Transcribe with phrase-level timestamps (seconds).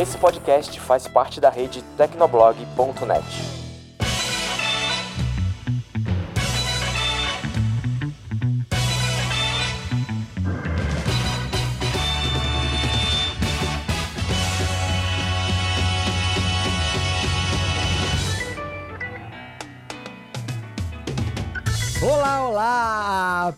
[0.00, 3.69] Esse podcast faz parte da rede tecnoblog.net.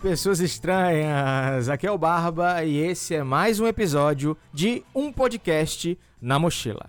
[0.03, 1.69] pessoas estranhas!
[1.69, 6.89] Aqui é o Barba e esse é mais um episódio de um podcast na mochila.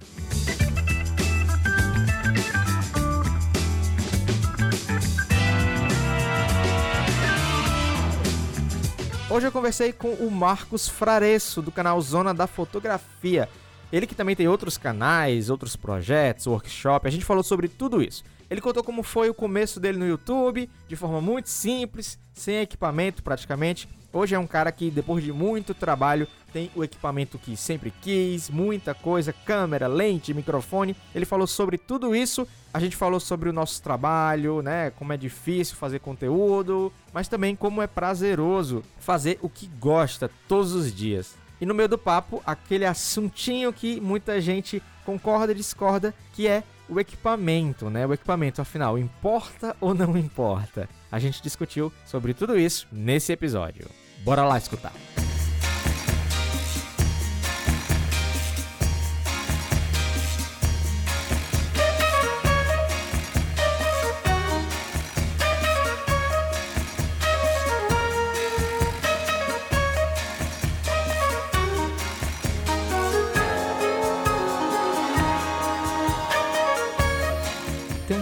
[9.30, 13.48] Hoje eu conversei com o Marcos Fraresso, do canal Zona da Fotografia.
[13.92, 17.08] Ele que também tem outros canais, outros projetos, workshop.
[17.08, 18.24] A gente falou sobre tudo isso.
[18.54, 23.24] Ele contou como foi o começo dele no YouTube, de forma muito simples, sem equipamento
[23.24, 23.90] praticamente.
[24.14, 28.52] Hoje é um cara que, depois de muito trabalho, tem o equipamento que sempre quis,
[28.52, 30.96] muita coisa, câmera, lente, microfone.
[31.16, 32.48] Ele falou sobre tudo isso.
[32.72, 34.92] A gente falou sobre o nosso trabalho, né?
[34.92, 40.74] Como é difícil fazer conteúdo, mas também como é prazeroso fazer o que gosta todos
[40.74, 41.36] os dias.
[41.60, 46.64] E no meio do papo, aquele assuntinho que muita gente concorda e discorda, que é
[46.94, 48.06] o equipamento, né?
[48.06, 50.88] O equipamento, afinal, importa ou não importa?
[51.12, 53.88] A gente discutiu sobre tudo isso nesse episódio.
[54.24, 54.94] Bora lá escutar.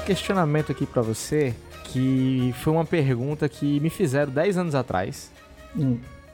[0.05, 1.53] Questionamento aqui pra você
[1.85, 5.31] que foi uma pergunta que me fizeram 10 anos atrás.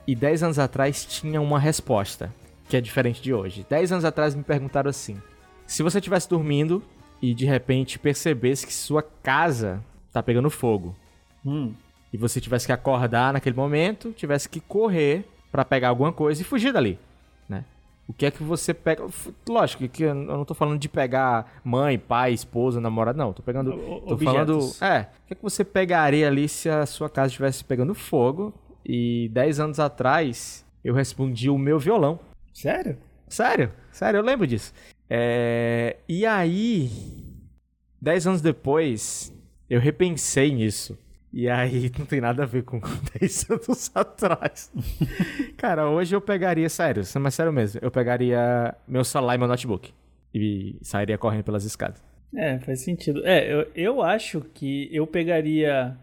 [0.06, 2.34] E 10 anos atrás tinha uma resposta,
[2.70, 3.66] que é diferente de hoje.
[3.70, 5.22] 10 anos atrás me perguntaram assim:
[5.66, 6.82] se você estivesse dormindo
[7.22, 10.96] e de repente percebesse que sua casa tá pegando fogo,
[11.46, 11.74] Hum.
[12.12, 16.46] e você tivesse que acordar naquele momento, tivesse que correr pra pegar alguma coisa e
[16.46, 17.00] fugir dali,
[17.48, 17.64] né?
[18.08, 19.06] O que é que você pega?
[19.50, 23.34] Lógico que eu não tô falando de pegar mãe, pai, esposa, namorado, não.
[23.34, 23.72] Tô pegando.
[23.74, 24.78] O- Tô objetos.
[24.78, 24.94] falando.
[24.96, 25.02] É.
[25.24, 28.54] O que é que você pegaria ali se a sua casa estivesse pegando fogo?
[28.86, 32.18] E 10 anos atrás eu respondi o meu violão.
[32.54, 32.98] Sério?
[33.28, 34.74] Sério, sério, eu lembro disso.
[35.10, 36.90] É, E aí,
[38.02, 39.34] 10 anos depois,
[39.70, 40.98] eu repensei nisso.
[41.38, 42.80] E aí não tem nada a ver com
[43.20, 44.72] 10 anos atrás.
[45.56, 49.94] Cara, hoje eu pegaria, sério, mas sério mesmo, eu pegaria meu celular e meu notebook.
[50.34, 52.04] E sairia correndo pelas escadas.
[52.36, 53.22] É, faz sentido.
[53.24, 55.96] É, eu, eu acho que eu pegaria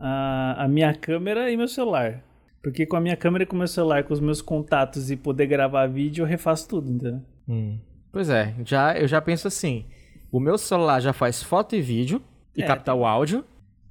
[0.00, 2.22] a, a minha câmera e meu celular.
[2.62, 5.16] Porque com a minha câmera e com o meu celular, com os meus contatos e
[5.16, 7.20] poder gravar vídeo, eu refaço tudo, entendeu?
[7.46, 7.78] Hum.
[8.10, 9.84] Pois é, já, eu já penso assim:
[10.30, 12.22] o meu celular já faz foto e vídeo
[12.56, 12.66] e É.
[12.66, 13.44] capta o áudio,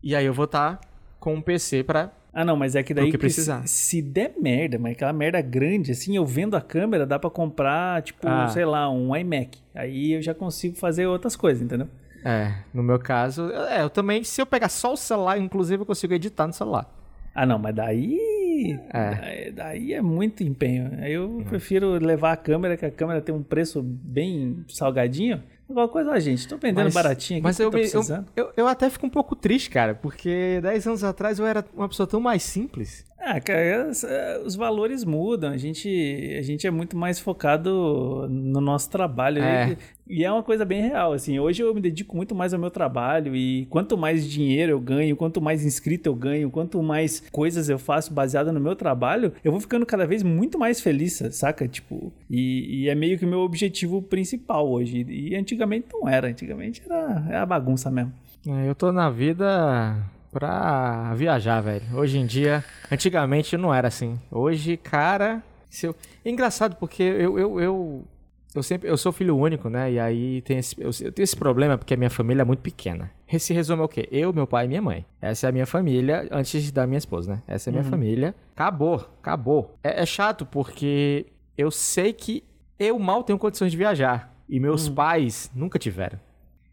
[0.04, 0.80] e aí eu vou estar
[1.20, 2.12] com um PC pra.
[2.34, 3.68] Ah, não, mas é que daí que precisar.
[3.68, 8.02] se, der merda, mas aquela merda grande, assim, eu vendo a câmera, dá pra comprar,
[8.02, 8.48] tipo, Ah.
[8.48, 9.60] sei lá, um iMac.
[9.76, 11.88] Aí eu já consigo fazer outras coisas, entendeu?
[12.24, 15.86] É, no meu caso, é, eu também, se eu pegar só o celular, inclusive eu
[15.86, 16.90] consigo editar no celular.
[17.36, 18.80] Ah, não, mas daí.
[18.94, 19.16] É.
[19.16, 20.92] daí- Daí é muito empenho.
[21.02, 25.42] Aí eu prefiro levar a câmera, que a câmera tem um preço bem salgadinho.
[25.74, 27.44] Qualquer coisa, gente, tô vendendo Mas- baratinho aqui.
[27.44, 31.40] Mas eu, eu, eu, eu até fico um pouco triste, cara, porque 10 anos atrás
[31.40, 33.06] eu era uma pessoa tão mais simples.
[33.24, 35.52] Ah, cara, eh, os valores mudam.
[35.52, 35.88] A gente,
[36.40, 39.44] a gente é muito mais focado no nosso trabalho.
[39.44, 39.78] É.
[40.08, 41.38] E, e é uma coisa bem real, assim.
[41.38, 45.16] Hoje eu me dedico muito mais ao meu trabalho e quanto mais dinheiro eu ganho,
[45.16, 49.52] quanto mais inscrito eu ganho, quanto mais coisas eu faço baseada no meu trabalho, eu
[49.52, 51.68] vou ficando cada vez muito mais feliz, saca?
[51.68, 55.06] Tipo, e, e é meio que o meu objetivo principal hoje.
[55.08, 56.28] E antigamente não era.
[56.28, 58.12] Antigamente era, era bagunça mesmo.
[58.48, 59.96] É, Eu tô na vida
[60.32, 61.84] pra viajar, velho.
[61.94, 64.20] Hoje em dia, antigamente não era assim.
[64.32, 65.96] Hoje, cara, se eu...
[66.24, 68.06] é engraçado porque eu, eu, eu,
[68.56, 69.92] eu sempre eu sou filho único, né?
[69.92, 72.62] E aí tem esse, eu, eu tenho esse problema porque a minha família é muito
[72.62, 73.12] pequena.
[73.40, 74.08] Se resume ao quê?
[74.12, 75.06] Eu, meu pai e minha mãe.
[75.22, 77.42] Essa é a minha família antes da minha esposa, né?
[77.48, 78.36] Essa é a minha família.
[78.54, 79.78] Acabou, acabou.
[79.84, 82.44] É, é chato porque eu sei que
[82.78, 86.20] eu mal tenho condições de viajar e meus pais nunca tiveram.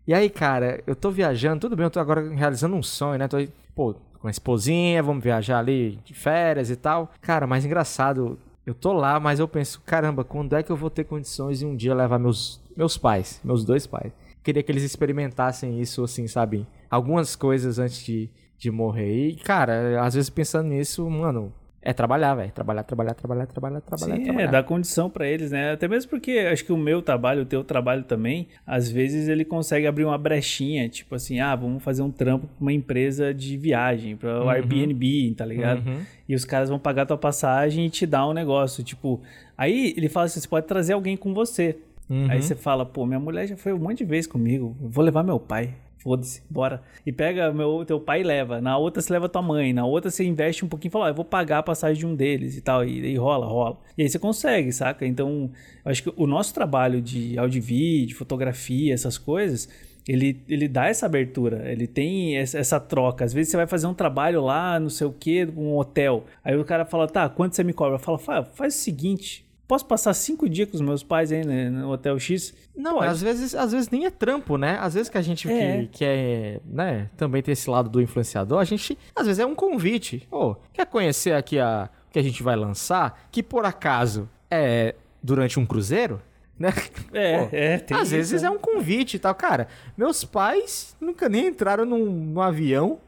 [0.08, 3.28] E aí, cara, eu tô viajando, tudo bem, eu tô agora realizando um sonho, né?
[3.28, 3.37] Tô,
[3.75, 7.12] pô, com a esposinha, vamos viajar ali de férias e tal.
[7.20, 10.88] Cara, mas engraçado, eu tô lá, mas eu penso, caramba, quando é que eu vou
[10.88, 14.10] ter condições de um dia levar meus, meus pais, meus dois pais?
[14.43, 16.66] Queria que eles experimentassem isso, assim, sabe?
[16.90, 19.28] Algumas coisas antes de, de morrer.
[19.28, 21.52] E, cara, às vezes pensando nisso, mano,
[21.88, 22.52] é trabalhar, velho.
[22.52, 24.46] Trabalhar, trabalhar, trabalhar, trabalhar, trabalhar, Sim, trabalhar.
[24.49, 25.73] é dar condição pra eles, né?
[25.73, 29.43] Até mesmo porque acho que o meu trabalho, o teu trabalho também, às vezes ele
[29.43, 33.56] consegue abrir uma brechinha, tipo assim, ah, vamos fazer um trampo pra uma empresa de
[33.56, 34.50] viagem, para o Uhum.
[34.50, 35.87] Airbnb, tá ligado?
[35.88, 36.00] Uhum.
[36.29, 39.23] E os caras vão pagar tua passagem e te dar um negócio, tipo,
[39.56, 41.79] aí ele fala assim, você pode trazer alguém com você.
[42.11, 42.26] Uhum.
[42.31, 45.23] Aí você fala, pô, minha mulher já foi um monte de vezes comigo, vou levar
[45.23, 45.70] meu pai.
[45.98, 46.80] Foda-se, bora.
[47.04, 48.60] E pega meu, teu pai e leva.
[48.60, 49.72] Na outra você leva tua mãe.
[49.72, 52.14] Na outra você investe um pouquinho e fala, eu vou pagar a passagem de um
[52.14, 52.84] deles e tal.
[52.84, 53.78] E aí rola, rola.
[53.96, 55.04] E aí você consegue, saca?
[55.04, 55.50] Então,
[55.84, 59.68] acho que o nosso trabalho de áudio e vídeo, fotografia, essas coisas,
[60.06, 63.24] ele, ele dá essa abertura, ele tem essa, troca.
[63.24, 66.24] Às vezes você vai fazer um trabalho lá, não sei o que, um hotel.
[66.44, 67.98] Aí o cara fala, tá, quanto você me cobra?
[67.98, 71.69] Fala, "Fá, faz o seguinte, posso passar cinco dias com os meus pais aí né,
[71.70, 72.55] no Hotel X?
[72.75, 73.06] Não, Pode.
[73.06, 74.79] às vezes, às vezes nem é trampo, né?
[74.81, 75.82] Às vezes que a gente É.
[75.82, 79.47] que, que é, né, também tem esse lado do influenciador, a gente, às vezes é
[79.47, 80.26] um convite.
[80.32, 84.94] Ô, quer conhecer aqui a o que a gente vai lançar, que por acaso é
[85.23, 86.23] durante um cruzeiro,
[86.59, 86.73] né?
[87.12, 88.49] É, Pô, é, tem Às isso, vezes né?
[88.49, 89.35] é um convite e tal.
[89.35, 92.99] Cara, meus pais nunca nem entraram num, num avião.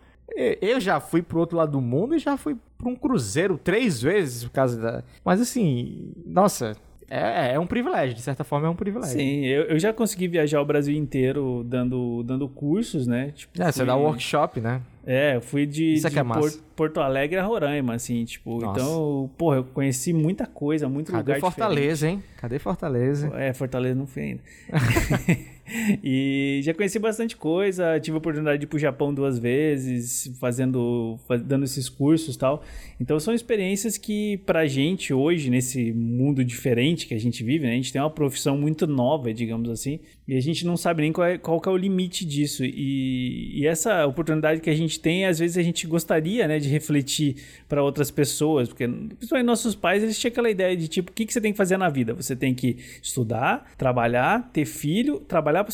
[0.60, 4.00] Eu já fui pro outro lado do mundo e já fui pra um cruzeiro três
[4.00, 5.04] vezes por causa da.
[5.24, 6.76] Mas assim, nossa,
[7.08, 8.14] é, é um privilégio.
[8.14, 9.18] De certa forma, é um privilégio.
[9.18, 13.32] Sim, eu, eu já consegui viajar o Brasil inteiro dando, dando cursos, né?
[13.34, 14.80] Tipo, É, você fui- dá workshop, né?
[15.06, 16.40] É, eu fui de, é de é massa.
[16.58, 18.80] Por- Porto Alegre a Roraima, assim, tipo, Nossa.
[18.80, 22.22] então, porra, eu conheci muita coisa, muito Cadê lugar Fortaleza, hein?
[22.36, 23.26] Cadê Fortaleza?
[23.26, 23.48] diferente.
[23.50, 24.42] É, Fortaleza não fui ainda.
[26.02, 31.18] e já conheci bastante coisa, tive a oportunidade de ir pro Japão duas vezes, fazendo,
[31.26, 32.62] faz- dando esses cursos tal.
[33.00, 37.72] Então são experiências que pra gente hoje, nesse mundo diferente que a gente vive, né,
[37.72, 40.00] a gente tem uma profissão muito nova, digamos assim,
[40.30, 42.64] e a gente não sabe nem qual, é, qual é o limite disso.
[42.64, 46.68] E, e essa oportunidade que a gente tem, às vezes a gente gostaria, né, de
[46.68, 47.34] refletir
[47.68, 51.26] para outras pessoas, porque principalmente nossos pais, eles tinham aquela ideia de tipo, o que,
[51.26, 52.14] que você tem que fazer na vida?
[52.14, 55.72] Você tem que estudar, trabalhar, ter filho, trabalhar para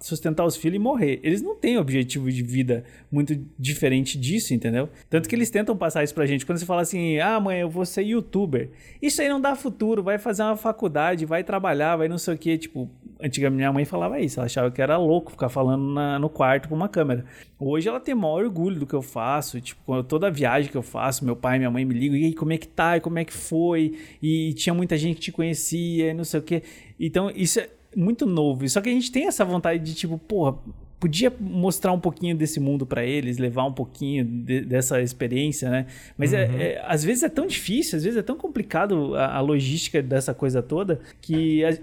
[0.00, 1.20] sustentar, os filhos e morrer.
[1.22, 4.88] Eles não têm objetivo de vida muito diferente disso, entendeu?
[5.10, 6.46] Tanto que eles tentam passar isso pra gente.
[6.46, 8.70] Quando você fala assim, ah, mãe, eu vou ser youtuber.
[9.02, 12.38] Isso aí não dá futuro, vai fazer uma faculdade, vai trabalhar, vai não sei o
[12.38, 12.56] quê.
[12.56, 12.90] Tipo,
[13.20, 16.68] antigamente minha mãe falava isso, ela achava que era louco ficar falando na- no quarto
[16.68, 17.24] pra uma câmera.
[17.58, 21.24] Hoje ela tem maior orgulho do que eu faço, tipo, toda viagem que eu faço,
[21.24, 23.18] meu pai e minha mãe me ligam, e aí, como é que tá, e como
[23.18, 26.62] é que foi, e tinha muita gente que te conhecia, e não sei o quê.
[27.00, 30.56] Então, isso é muito novo, só que a gente tem essa vontade de, tipo, porra,
[31.00, 35.86] podia mostrar um pouquinho desse mundo pra eles, levar um pouquinho de- dessa experiência, né?
[36.16, 39.40] Mas é- é- às vezes é tão difícil, às vezes é tão complicado a, a
[39.40, 41.78] logística dessa coisa toda que a-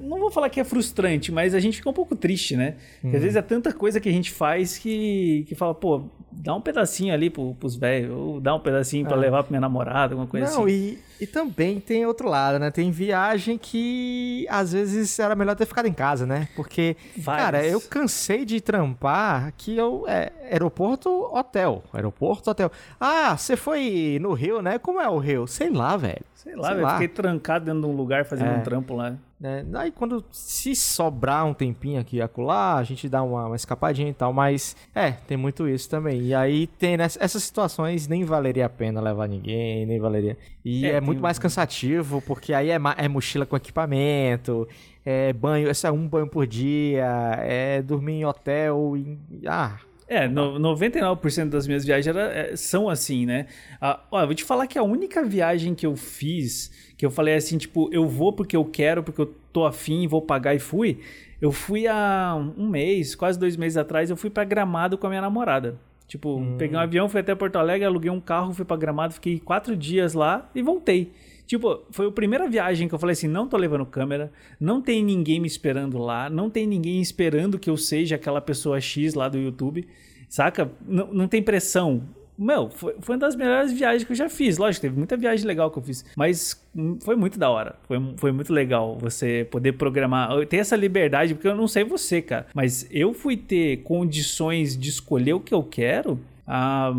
[0.00, 2.76] não vou falar que é frustrante, mas a gente fica um pouco triste, né?
[3.00, 6.54] Porque às vezes é tanta coisa que a gente faz que, que fala, pô, dá
[6.54, 9.20] um pedacinho ali pro, pros velhos, ou dá um pedacinho pra É.
[9.20, 10.72] levar pra minha namorada, alguma coisa Não, assim.
[10.72, 12.70] e, e também tem outro lado, né?
[12.70, 16.48] Tem viagem que às vezes era melhor ter ficado em casa, né?
[16.54, 17.44] Porque, Várias.
[17.44, 20.04] cara, eu cansei de trampar que eu.
[20.06, 21.82] É, aeroporto, hotel.
[21.92, 22.70] Aeroporto, hotel.
[23.00, 24.78] Ah, você foi no Rio, né?
[24.78, 25.46] Como é o Rio?
[25.46, 26.20] Sei lá, velho.
[26.36, 28.56] Sei lá, velho, fiquei trancado dentro de um lugar fazendo É.
[28.58, 29.16] um trampo lá.
[29.40, 29.64] né?
[29.74, 34.10] Aí quando se sobrar um tempinho aqui e acolá, a gente dá uma, uma escapadinha
[34.10, 36.20] e tal, mas é, tem muito isso também.
[36.22, 40.36] E aí tem nessa- essas situações nem valeria a pena levar ninguém, nem valeria.
[40.64, 44.68] E É, é, muito um- mais cansativo, porque aí é, é mochila com equipamento,
[45.04, 47.06] é banho, esse é um banho por dia,
[47.40, 49.76] é dormir em hotel, em, ah,
[50.08, 53.46] É, no, 99% das minhas viagens era- é, são assim, né?
[53.80, 57.10] Ah, ó, eu vou te falar que a única viagem que eu fiz, que eu
[57.10, 60.58] falei assim, tipo, eu vou porque eu quero, porque eu tô afim, vou pagar e
[60.60, 61.00] fui.
[61.40, 65.10] Eu fui há um mês, quase dois meses atrás, eu fui pra Gramado com a
[65.10, 65.78] minha namorada.
[66.06, 69.40] Tipo, peguei um avião, fui até Porto Alegre, aluguei um carro, fui pra Gramado, fiquei
[69.40, 71.12] quatro dias lá e voltei.
[71.46, 75.04] Tipo, foi a primeira viagem que eu falei assim: não tô levando câmera, não tem
[75.04, 79.28] ninguém me esperando lá, não tem ninguém esperando que eu seja aquela pessoa X lá
[79.28, 79.86] do YouTube,
[80.28, 80.70] saca?
[80.86, 82.02] Não, não tem pressão.
[82.38, 84.58] Meu, foi, foi uma das melhores viagens que eu já fiz.
[84.58, 87.76] Lógico, teve muita viagem legal que eu fiz, mas hum, foi muito da hora.
[87.84, 92.20] Foi, foi muito legal você poder programar, ter essa liberdade, porque eu não sei você,
[92.20, 96.92] cara, mas eu fui ter condições de escolher o que eu quero ah,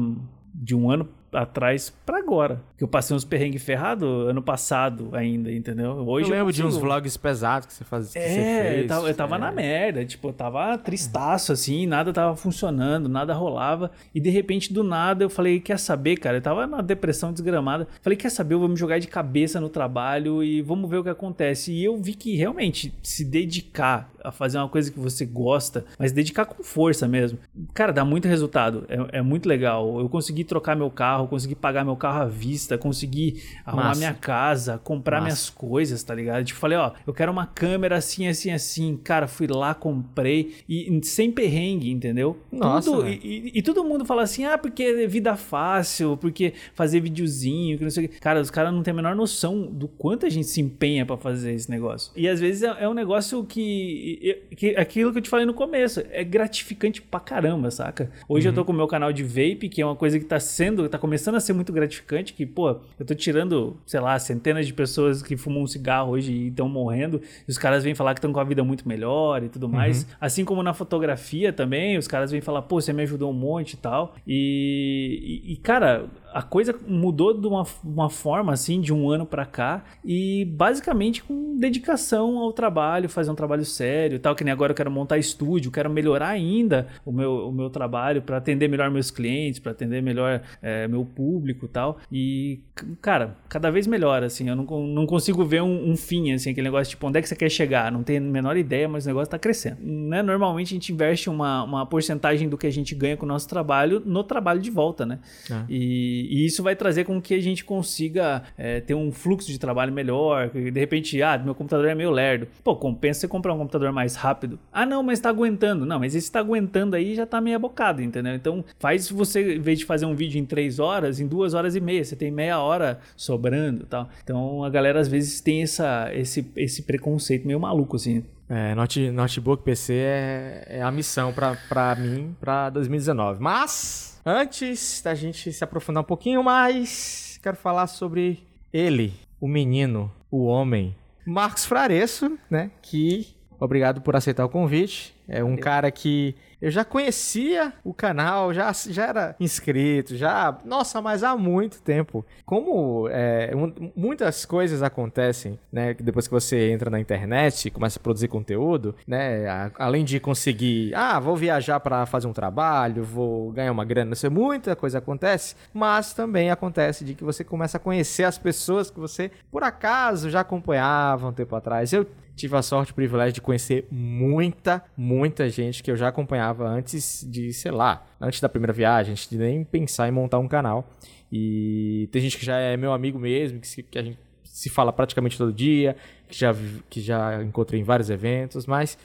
[0.56, 2.62] de um ano atrás pra agora.
[2.78, 5.94] Que eu passei uns perrengues ferrados ano passado ainda, entendeu?
[6.08, 8.22] Hoje eu lembro de uns consigo- vlogs pesados que você fazia.
[8.22, 9.40] que você é, fez, eu tava, eu tava é.
[9.40, 14.72] na merda, tipo, eu tava tristaço, assim, nada tava funcionando, nada rolava, e de repente,
[14.72, 18.54] do nada, eu falei, quer saber, cara, eu tava na depressão desgramada, falei, quer saber,
[18.54, 21.84] eu vou me jogar de cabeça no trabalho e vamos ver o que acontece, e
[21.84, 26.46] eu vi que, realmente, se dedicar a fazer uma coisa que você gosta, mas dedicar
[26.46, 27.40] com força mesmo,
[27.74, 31.84] cara, dá muito resultado, é, é muito legal, eu consegui trocar meu carro conseguir pagar
[31.84, 34.00] meu carro à vista, conseguir arrumar Massa.
[34.00, 35.24] minha casa, comprar Massa.
[35.26, 36.44] minhas coisas, tá ligado?
[36.44, 38.98] Tipo, falei, ó, eu quero uma câmera assim, assim, assim.
[39.04, 42.36] Cara, fui lá, comprei e sem perrengue, entendeu?
[42.52, 43.20] Nossa, Tudo, velho.
[43.24, 47.78] e, e- e todo mundo fala assim, ah, porque é vida fácil, porque fazer videozinho,
[47.78, 48.16] que não sei o quê.
[48.20, 51.18] Cara, os caras não têm a menor noção do quanto a gente se empenha pra
[51.18, 52.12] fazer esse negócio.
[52.16, 54.76] E às vezes é, é um negócio que, que.
[54.76, 58.10] Aquilo que eu te falei no começo, é gratificante pra caramba, saca?
[58.28, 60.40] Hoje eu tô com o meu canal de vape, que é uma coisa que tá
[60.40, 64.66] sendo, tá começando a ser muito gratificante, que, pô, eu tô tirando, sei lá, centenas
[64.66, 68.16] de pessoas que fumam um cigarro hoje e estão morrendo, e os caras vêm falar
[68.16, 70.08] que estão com a vida muito melhor e tudo mais.
[70.20, 73.74] Assim como na fotografia também, os caras vêm falar, pô, você me ajudou um monte
[73.74, 74.16] e tal.
[74.26, 79.26] E, e, e, cara, a coisa mudou de uma, uma forma assim, de um ano
[79.26, 84.44] pra cá, e basicamente com dedicação ao trabalho, fazer um trabalho sério e tal, que
[84.44, 88.38] nem agora eu quero montar estúdio, quero melhorar ainda o meu, o meu trabalho para
[88.38, 91.98] atender melhor meus clientes, para atender melhor é, meu público e tal.
[92.12, 92.60] E,
[93.02, 96.68] cara, cada vez melhor, assim, eu não, não consigo ver um, um fim, assim, aquele
[96.68, 97.92] negócio tipo, onde é que você quer chegar?
[97.92, 99.78] Não tenho a menor ideia, mas o negócio tá crescendo.
[99.82, 100.22] Né?
[100.22, 103.50] Normalmente a gente investe uma, uma porcentagem do que a gente ganha com o nosso
[103.50, 105.18] trabalho no trabalho de volta, né?
[105.50, 105.66] É.
[105.68, 109.60] E, e isso vai trazer com que a gente consiga é, ter um fluxo de
[109.60, 110.50] trabalho melhor.
[110.50, 112.48] que De repente, ah, meu computador é meio lerdo.
[112.64, 114.60] Pô, compensa você comprar um computador mais rápido.
[114.72, 115.86] Ah, não, mas tá aguentando.
[115.86, 118.34] Não, mas esse tá aguentando aí já tá meio abocado, entendeu?
[118.36, 121.76] Então, faz você, em vez de fazer um vídeo em três horas, em duas horas
[121.76, 122.04] e meia.
[122.04, 124.10] Você tem meia hora sobrando tal.
[124.24, 128.24] Então, a galera às vezes tem essa, esse, esse preconceito meio maluco, assim.
[128.50, 133.42] É, note- notebook PC é, é a missão pra mim pra 2019.
[133.42, 140.12] Mas, antes da gente se aprofundar um pouquinho mais, quero falar sobre ele, o menino,
[140.30, 140.94] o homem,
[141.26, 142.70] Marcos Fraresso, né?
[142.82, 145.16] Que, obrigado por aceitar o convite.
[145.28, 150.58] É um cara que eu já conhecia o canal, já, já era inscrito, já.
[150.66, 152.26] Nossa, mas há muito tempo.
[152.46, 155.94] Como é, mu- muitas coisas acontecem, né?
[155.94, 159.72] Depois que você entra na internet, começa a produzir conteúdo, né?
[159.78, 164.16] além de conseguir, ah, vou viajar para fazer um trabalho, vou ganhar uma grana, não
[164.16, 168.90] sei, muita coisa acontece, mas também acontece de que você começa a conhecer as pessoas
[168.90, 171.94] que você, por acaso, já acompanhava um tempo atrás.
[171.94, 172.06] Eu
[172.38, 177.28] tive a sorte, o privilégio de conhecer muita, muita gente que eu já acompanhava antes
[177.30, 180.88] de, sei lá, antes da primeira viagem, antes de nem pensar em montar um canal.
[181.32, 184.94] E tem gente que já é meu amigo mesmo, que, que a gente se fala
[184.94, 185.96] praticamente todo dia,
[186.30, 186.56] que já,
[186.90, 188.98] que já encontrei em vários eventos, mas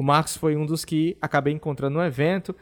[0.00, 2.56] o Marcos foi um dos que acabei encontrando no evento.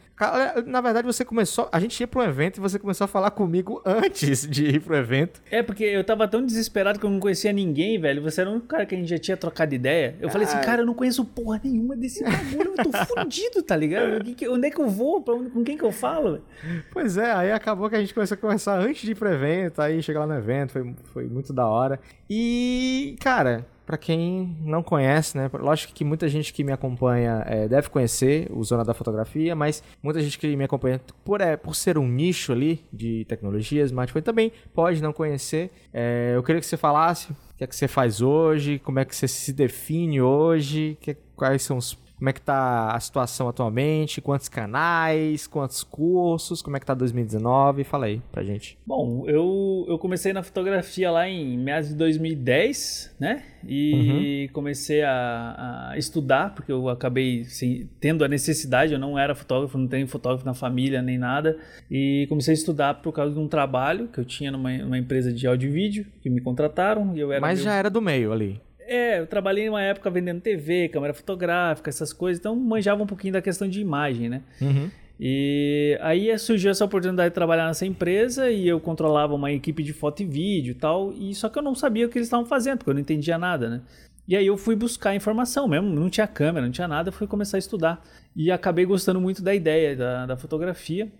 [0.65, 1.69] Na verdade, você começou.
[1.71, 4.81] A gente ia para um evento e você começou a falar comigo antes de ir
[4.81, 5.41] pro evento.
[5.49, 8.21] É, porque eu tava tão desesperado que eu não conhecia ninguém, velho.
[8.23, 10.17] Você era um cara que a gente já tinha trocado ideia.
[10.19, 12.73] Eu falei assim, cara, eu não conheço porra nenhuma desse bagulho.
[12.77, 14.21] Eu tô fudido, tá ligado?
[14.21, 15.23] O onde é que eu vou?
[15.23, 16.41] Com quem que eu falo?
[16.91, 19.81] Pois é, aí acabou que a gente começou a conversar antes de ir pro evento,
[19.81, 22.01] aí chegar lá no evento, foi, foi muito da hora.
[22.29, 27.67] E, cara, pra quem não conhece, né, lógico que muita gente que me acompanha é,
[27.67, 31.75] deve conhecer o Zona da Fotografia, mas muita gente que me acompanha por, é, por
[31.75, 35.71] ser um nicho ali de tecnologia, smartphone, também pode não conhecer.
[35.91, 39.05] É, eu queria que você falasse o que é que você faz hoje, como é
[39.05, 43.47] que você se define hoje, que- quais são os como é que tá a situação
[43.49, 44.21] atualmente?
[44.21, 45.47] Quantos canais?
[45.47, 46.61] Quantos cursos?
[46.61, 47.83] Como é que tá 2019?
[47.85, 48.77] Fala aí pra gente.
[48.85, 53.43] Bom, eu, eu comecei na fotografia lá em meados de 2010, né?
[53.67, 59.33] E comecei a, a estudar, porque eu acabei sem- tendo a necessidade, eu não era
[59.33, 61.57] fotógrafo, não tenho fotógrafo na família nem nada.
[61.89, 65.31] E comecei a estudar por causa de um trabalho que eu tinha numa, numa empresa
[65.31, 67.15] de áudio e vídeo, que me contrataram.
[67.15, 68.59] E eu era Mas já era do meio ali.
[68.89, 73.33] É, eu trabalhei uma época vendendo TV, câmera fotográfica, essas coisas, então manjava um pouquinho
[73.33, 74.41] da questão de imagem, né?
[75.19, 79.93] E aí surgiu essa oportunidade de trabalhar nessa empresa e eu controlava uma equipe de
[79.93, 82.45] foto e vídeo e tal, e só que eu não sabia o que eles estavam
[82.45, 83.81] fazendo, porque eu não entendia nada, né?
[84.27, 87.57] E aí eu fui buscar informação mesmo, não tinha câmera, não tinha nada, fui começar
[87.57, 88.03] a estudar.
[88.35, 91.11] E acabei gostando muito da ideia da, da fotografia.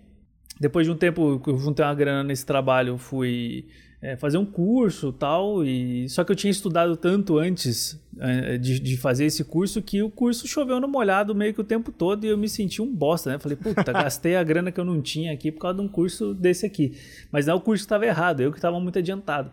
[0.60, 3.66] Depois de um tempo que eu juntei uma grana nesse trabalho, fui
[4.02, 8.80] é, fazer um curso tal, e só que eu tinha estudado tanto antes é, de,
[8.80, 12.24] de fazer esse curso que o curso choveu no molhado meio que o tempo todo
[12.24, 13.38] e eu me senti um bosta, né?
[13.38, 16.32] Falei, puta, gastei a grana que eu não tinha aqui por causa de um curso
[16.32, 16.96] desse aqui.
[17.30, 19.50] Mas não, o curso estava errado, eu que estava muito adiantado.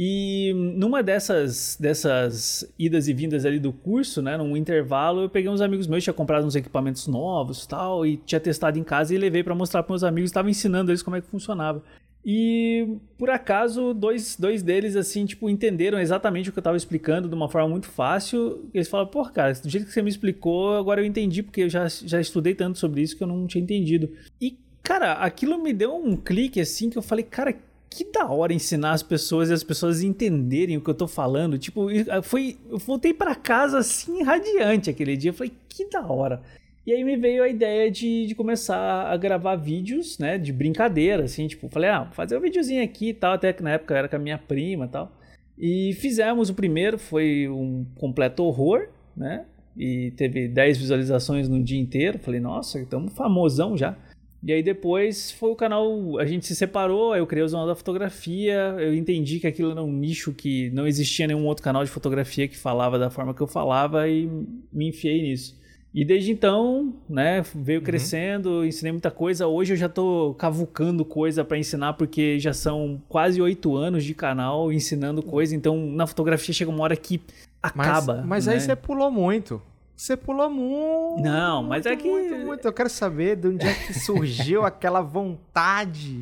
[0.00, 5.50] E numa dessas, dessas idas e vindas ali do curso, né, num intervalo, eu peguei
[5.50, 9.18] uns amigos meus, tinha comprado uns equipamentos novos tal, e tinha testado em casa e
[9.18, 11.82] levei para mostrar para meus amigos, estava ensinando eles como é que funcionava.
[12.30, 17.26] E por acaso, dois, dois deles, assim, tipo, entenderam exatamente o que eu estava explicando
[17.26, 18.68] de uma forma muito fácil.
[18.74, 21.70] Eles falaram, pô, cara, do jeito que você me explicou, agora eu entendi, porque eu
[21.70, 24.10] já, já estudei tanto sobre isso que eu não tinha entendido.
[24.38, 27.56] E, cara, aquilo me deu um clique, assim, que eu falei, cara,
[27.88, 31.56] que da hora ensinar as pessoas e as pessoas entenderem o que eu tô falando.
[31.56, 31.86] Tipo,
[32.22, 35.30] foi, eu voltei para casa assim, radiante aquele dia.
[35.30, 36.42] Eu falei, que da hora.
[36.88, 41.24] E aí me veio a ideia de, de começar a gravar vídeos, né, de brincadeira,
[41.24, 43.94] assim, tipo, falei, ah, vou fazer um videozinho aqui e tal, até que na época
[43.94, 45.12] era com a minha prima e tal.
[45.58, 49.44] E fizemos o primeiro, foi um completo horror, né,
[49.76, 52.18] e teve 10 visualizações no dia inteiro.
[52.20, 53.94] Falei, nossa, estamos famosão já.
[54.42, 57.74] E aí depois foi o canal, a gente se separou, eu criei o Zona da
[57.74, 61.90] Fotografia, eu entendi que aquilo era um nicho que não existia nenhum outro canal de
[61.90, 64.26] fotografia que falava da forma que eu falava e
[64.72, 65.58] me enfiei nisso.
[65.98, 67.84] E desde então, né, veio uhum.
[67.84, 69.48] crescendo, ensinei muita coisa.
[69.48, 74.14] Hoje eu já tô cavucando coisa para ensinar, porque já são quase oito anos de
[74.14, 75.56] canal ensinando coisa.
[75.56, 77.20] Então, na fotografia chega uma hora que
[77.60, 78.18] acaba.
[78.18, 78.52] Mas, mas né?
[78.52, 79.60] aí você pulou muito.
[79.96, 81.20] Você pulou muito.
[81.20, 82.08] Não, mas muito, é que.
[82.08, 82.64] Muito, muito.
[82.64, 86.20] Eu quero saber de onde é que surgiu aquela vontade.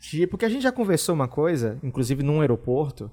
[0.00, 0.28] De...
[0.28, 3.10] Porque a gente já conversou uma coisa, inclusive num aeroporto,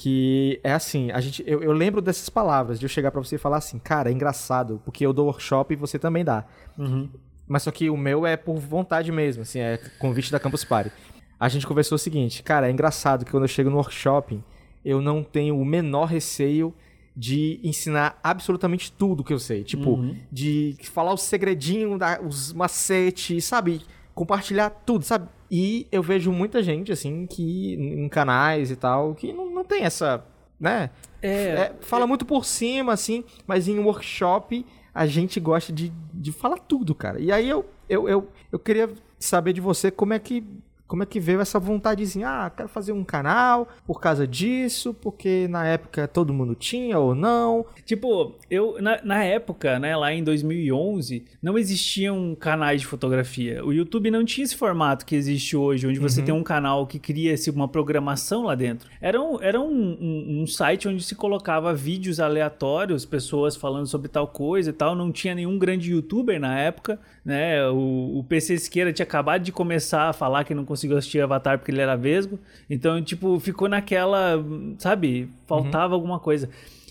[0.00, 3.34] que é assim, a gente, eu, eu lembro dessas palavras, de eu chegar para você
[3.34, 6.46] e falar assim, cara, é engraçado, porque eu dou workshop e você também dá.
[6.78, 7.06] Uhum.
[7.46, 10.90] Mas só que o meu é por vontade mesmo, assim, é convite da Campus Party.
[11.38, 14.42] A gente conversou o seguinte, cara, é engraçado que quando eu chego no workshop,
[14.82, 16.74] eu não tenho o menor receio
[17.14, 19.64] de ensinar absolutamente tudo que eu sei.
[19.64, 20.16] Tipo, uhum.
[20.32, 23.82] de falar o segredinho, da, os macetes, sabe?
[24.14, 25.28] Compartilhar tudo, sabe?
[25.50, 29.82] E eu vejo muita gente, assim, que em canais e tal, que não, não tem
[29.82, 30.24] essa,
[30.58, 30.90] né?
[31.20, 32.06] É, é fala é...
[32.06, 34.64] muito por cima, assim, mas em workshop
[34.94, 37.18] a gente gosta de, de falar tudo, cara.
[37.20, 40.44] E aí eu, eu, eu, eu queria saber de você como é que
[40.90, 42.28] como é que veio essa vontadezinha?
[42.28, 47.14] Ah, quero fazer um canal por causa disso, porque na época todo mundo tinha ou
[47.14, 47.64] não.
[47.86, 53.64] Tipo, eu, na, na época, né, lá em 2011, não existiam canais de fotografia.
[53.64, 56.26] O YouTube não tinha esse formato que existe hoje, onde você uhum.
[56.26, 58.90] tem um canal que cria-se uma programação lá dentro.
[59.00, 64.08] Era, um, era um, um, um site onde se colocava vídeos aleatórios, pessoas falando sobre
[64.08, 64.96] tal coisa e tal.
[64.96, 67.64] Não tinha nenhum grande youtuber na época, né?
[67.68, 71.20] O, o PC Esquerda tinha acabado de começar a falar que não conseguia conseguiu assistir
[71.20, 72.38] Avatar porque ele era vesgo.
[72.68, 74.42] Então, tipo, ficou naquela,
[74.78, 75.28] sabe?
[75.46, 75.94] Faltava uhum.
[75.94, 76.48] alguma coisa.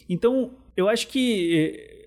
[0.08, 2.00] Então, eu acho que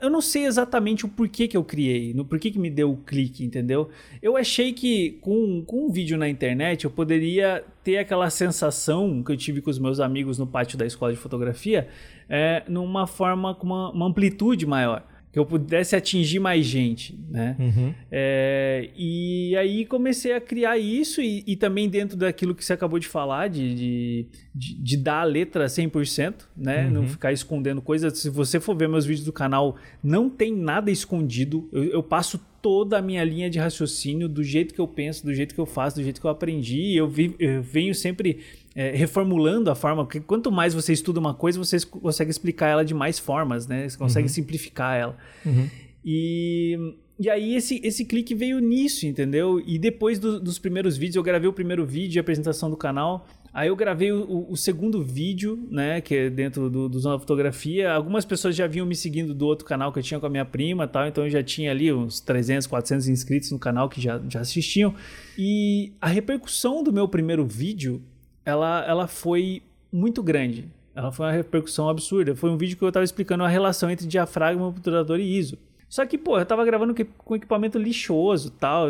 [0.00, 2.96] eu não sei exatamente o porquê que eu criei, no porquê que me deu o
[2.96, 3.90] clique, entendeu?
[4.22, 9.32] Eu achei que com, com um vídeo na internet eu poderia ter aquela sensação que
[9.32, 11.88] eu tive com os meus amigos no pátio da escola de fotografia,
[12.28, 17.56] é, numa forma com uma, uma amplitude maior que eu pudesse atingir mais gente, né?
[17.58, 17.94] Uhum.
[18.10, 22.98] É, e aí comecei a criar isso e, e, também dentro daquilo que você acabou
[22.98, 26.84] de falar, de, de, de, de dar a letra 100%, né?
[26.84, 26.90] Uhum.
[26.90, 28.18] Não ficar escondendo coisas.
[28.18, 31.66] Se você for ver meus vídeos do canal, não tem nada escondido.
[31.72, 35.32] Eu, eu passo toda a minha linha de raciocínio do jeito que eu penso, do
[35.32, 36.94] jeito que eu faço, do jeito que eu aprendi.
[36.94, 38.40] Eu, vi, eu venho sempre
[38.74, 42.84] é, reformulando a forma, porque quanto mais você estuda uma coisa, você consegue explicar ela
[42.84, 43.88] de mais formas, né?
[43.88, 44.32] Você consegue uhum.
[44.34, 45.16] simplificar ela.
[45.44, 45.68] Uhum.
[46.04, 49.62] E, e aí esse, esse clique veio nisso, entendeu?
[49.64, 53.26] E depois do, dos primeiros vídeos, eu gravei o primeiro vídeo de apresentação do canal.
[53.54, 57.92] Aí eu gravei o, o, segundo vídeo, né, que é dentro do, do Zona Fotografia.
[57.92, 60.44] Algumas pessoas já vinham me seguindo do outro canal que eu tinha com a minha
[60.46, 64.18] prima tal, então eu já tinha ali uns 300, 400 inscritos no canal que já,
[64.26, 64.94] já assistiam.
[65.36, 68.02] E a repercussão do meu primeiro vídeo
[68.44, 70.68] ela, ela foi muito grande.
[70.94, 72.34] Ela foi uma repercussão absurda.
[72.34, 75.58] Foi um vídeo que eu estava explicando a relação entre diafragma, obturador e ISO.
[75.92, 78.86] Só que, pô, eu tava gravando com equipamento lixoso tal,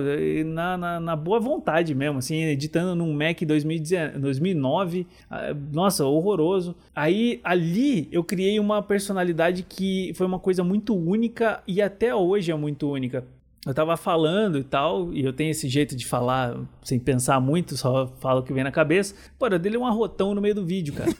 [0.46, 5.04] na, na, na, boa vontade mesmo, assim, editando num Mac 2009.
[5.28, 6.76] Ah, nossa, horroroso.
[6.94, 12.52] Aí, ali, eu criei uma personalidade que foi uma coisa muito única e até hoje
[12.52, 13.26] é muito única
[13.64, 17.76] eu tava falando e tal, e eu tenho esse jeito de falar sem pensar muito,
[17.76, 19.14] só falo o que vem na cabeça.
[19.38, 21.10] Pô, eu dei um arrotão no meio do vídeo, cara.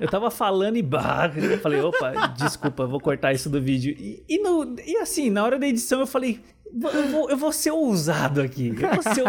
[0.00, 1.30] eu tava falando e bah,
[1.62, 3.94] falei, opa, desculpa, vou cortar isso do vídeo.
[3.98, 6.40] E, e, no, e assim, na hora da edição eu falei,
[6.74, 8.68] eu vou, eu vou ser ousado aqui.
[8.68, 9.24] Eu vou ser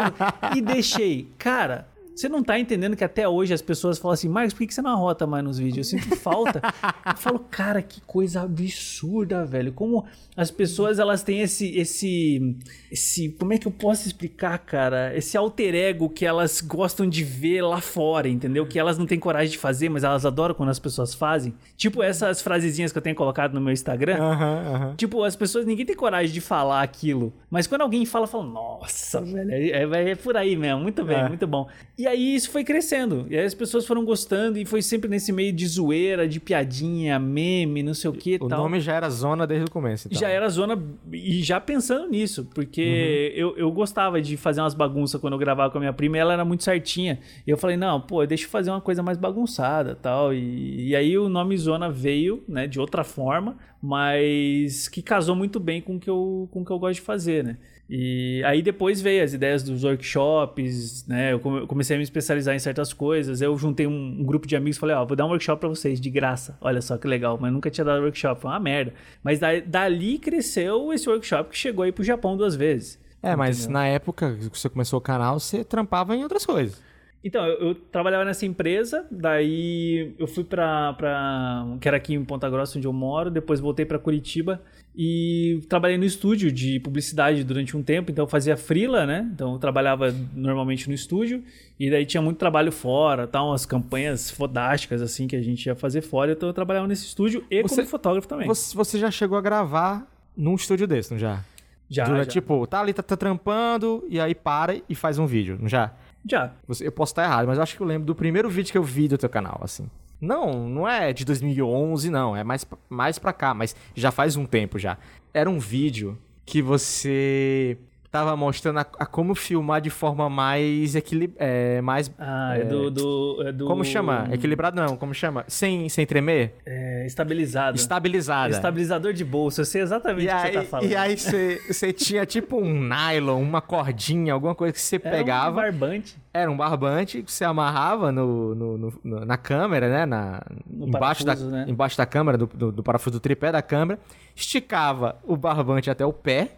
[0.56, 1.28] E deixei.
[1.38, 4.73] Cara, você não tá entendendo que até hoje as pessoas falam assim, Marcos, por que
[4.73, 5.91] você não arrota mais nos vídeos?
[5.91, 6.62] Eu sinto falta.
[7.06, 9.73] eu falo, cara, que coisa absurda, velho.
[9.73, 12.58] Como as pessoas, elas têm esse, esse,
[12.91, 15.15] esse, como é que eu posso explicar, cara?
[15.15, 18.65] Esse alter ego que elas gostam de ver lá fora, entendeu?
[18.65, 21.54] Que elas não têm coragem de fazer, mas elas adoram quando as pessoas fazem.
[21.76, 24.17] Tipo essas frasezinhas que eu tenho colocado no meu Instagram.
[24.19, 24.95] Uhum, uhum.
[24.95, 27.34] Tipo, as pessoas, ninguém tem coragem de falar aquilo.
[27.49, 30.82] Mas quando alguém fala, fala, nossa, velho, é, é, é por aí mesmo.
[30.82, 31.28] Muito bem, é.
[31.28, 31.67] muito bom.
[31.97, 33.26] E aí isso foi crescendo.
[33.30, 37.20] E aí as pessoas foram gostando e foi sempre nesse meio de zoeira, de piadinha,
[37.20, 38.60] meme, não sei o que O tal.
[38.63, 40.08] nome já era zona desde o começo.
[40.08, 40.20] Então.
[40.20, 40.82] Já era zona.
[41.12, 43.39] E já pensando nisso, porque Uhum.
[43.39, 46.20] eu, eu gostava de fazer umas bagunças quando eu gravava com a minha prima e
[46.20, 47.20] ela era muito certinha.
[47.46, 50.34] E eu falei, não, pô, deixa eu fazer uma coisa mais bagunçada tal.
[50.34, 55.60] E, e aí o nome Zona veio, né, de outra forma, mas que casou muito
[55.60, 57.58] bem com o que eu, com o que eu gosto de fazer, né?
[57.95, 61.32] E aí depois veio as ideias dos workshops, né?
[61.34, 63.39] Eu come- eu comecei a me especializar em certas coisas.
[63.39, 65.69] Eu juntei um, um grupo de amigos e falei, ó, vou dar um workshop pra
[65.69, 66.58] vocês de graça.
[66.60, 68.93] Olha só que legal, mas nunca tinha dado workshop, foi uma merda.
[69.23, 72.99] Mas da- dali cresceu esse workshop que chegou aí pro Japão duas vezes.
[73.21, 73.73] É, mas Entendeu?
[73.73, 76.82] na época que você começou o canal, você trampava em outras coisas.
[77.24, 81.66] Então, eu, eu trabalhava nessa empresa, daí eu fui pra, pra.
[81.80, 84.62] que era aqui em Ponta Grossa, onde eu moro, depois voltei pra Curitiba
[84.96, 89.28] e trabalhei no estúdio de publicidade durante um tempo, então eu fazia freela, né?
[89.34, 91.44] Então eu trabalhava normalmente no estúdio
[91.80, 95.76] e daí tinha muito trabalho fora, tal, umas campanhas fodásticas assim que a gente ia
[95.76, 98.48] fazer fora, então eu trabalhava nesse estúdio e Você- como fotógrafo também.
[98.48, 100.06] Você, você já chegou a gravar
[100.38, 101.42] num estúdio desse, não já?
[101.90, 102.30] Já, Dura, já.
[102.32, 105.92] Tipo, tá ali, tá, tá trampando, e aí para e faz um vídeo, não já?
[106.30, 106.52] Já.
[106.82, 108.84] Eu posso estar errado, mas eu acho que eu lembro do primeiro vídeo que eu
[108.84, 109.90] vi do teu canal, assim.
[110.20, 112.36] Não, não é de 2011, não.
[112.36, 114.98] É mais, mais pra cá, mas já faz um tempo já.
[115.34, 117.78] Era um vídeo que você
[118.13, 121.43] tava mostrando a, a como filmar de forma mais equilibrada.
[121.43, 122.12] É, mais.
[122.19, 123.65] Ah, é, do, do, é do.
[123.65, 124.30] Como chama?
[124.32, 125.43] Equilibrado não, como chama?
[125.47, 126.54] Sem, sem tremer?
[126.63, 127.76] É, estabilizado.
[127.76, 128.54] Estabilizada.
[128.54, 130.89] Estabilizador de bolso, eu sei exatamente E o que você aí, tá falando.
[130.91, 135.08] e aí você, você tinha tipo um nylon, uma cordinha, alguma coisa que você Era
[135.08, 135.56] um pegava.
[135.62, 136.15] barbante.
[136.32, 140.06] Era um barbante que você amarrava no, no- no- na câmera, né?
[140.06, 141.65] Na, No embaixo, parafuso, da, né?
[141.67, 143.99] embaixo da câmera, do, do, do parafuso do tripé da câmera.
[144.36, 146.52] Esticava o barbante até o pé.